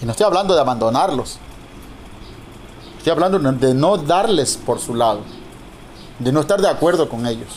[0.00, 1.38] Y no estoy hablando de abandonarlos.
[2.98, 5.22] Estoy hablando de no darles por su lado.
[6.20, 7.48] De no estar de acuerdo con ellos.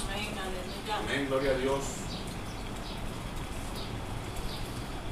[0.97, 1.80] Amén, gloria a Dios.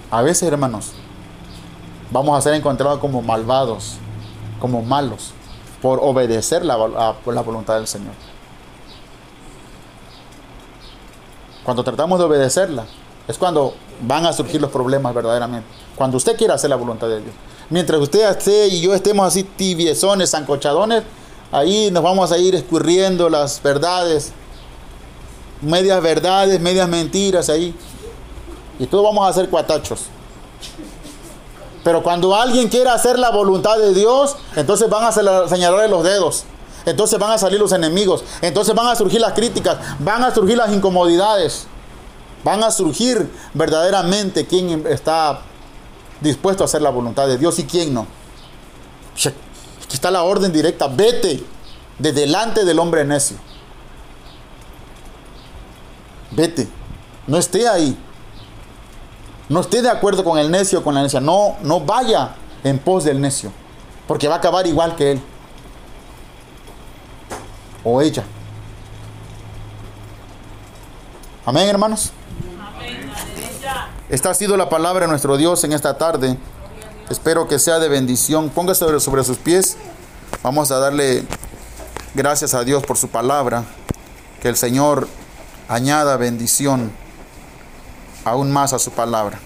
[0.10, 0.94] A veces, hermanos,
[2.10, 3.98] vamos a ser encontrados como malvados,
[4.60, 5.36] como malos
[5.82, 8.14] por obedecer la, la voluntad del Señor.
[11.64, 12.86] Cuando tratamos de obedecerla,
[13.28, 15.68] es cuando van a surgir los problemas verdaderamente.
[15.96, 17.34] Cuando usted quiera hacer la voluntad de Dios.
[17.70, 21.04] Mientras usted esté y yo estemos así tibiezones, zancochadones,
[21.52, 24.34] ahí nos vamos a ir escurriendo las verdades,
[25.62, 27.74] medias verdades, medias mentiras ahí.
[28.80, 30.08] Y todos vamos a ser cuatachos.
[31.84, 35.12] Pero cuando alguien quiera hacer la voluntad de Dios, entonces van a
[35.48, 36.46] señalarle los dedos.
[36.86, 38.24] Entonces van a salir los enemigos.
[38.42, 39.78] Entonces van a surgir las críticas.
[40.00, 41.68] Van a surgir las incomodidades.
[42.44, 45.42] Van a surgir verdaderamente quién está
[46.22, 48.08] dispuesto a hacer la voluntad de Dios y quién no.
[49.16, 50.88] Aquí está la orden directa.
[50.88, 51.44] Vete
[51.98, 53.38] de delante del hombre necio.
[56.32, 56.68] Vete.
[57.28, 57.98] No esté ahí
[59.52, 63.04] no esté de acuerdo con el necio con la necia, no, no vaya en pos
[63.04, 63.52] del necio,
[64.08, 65.22] porque va a acabar igual que él
[67.84, 68.24] o ella.
[71.46, 72.14] Amén, hermanos.
[74.08, 76.38] Esta ha sido la palabra de nuestro Dios en esta tarde.
[77.10, 78.50] Espero que sea de bendición.
[78.50, 79.76] Póngase sobre sus pies.
[80.44, 81.26] Vamos a darle
[82.14, 83.66] gracias a Dios por su palabra.
[84.42, 85.10] Que el Señor
[85.68, 86.92] añada bendición
[88.26, 89.40] aún más a su palabra.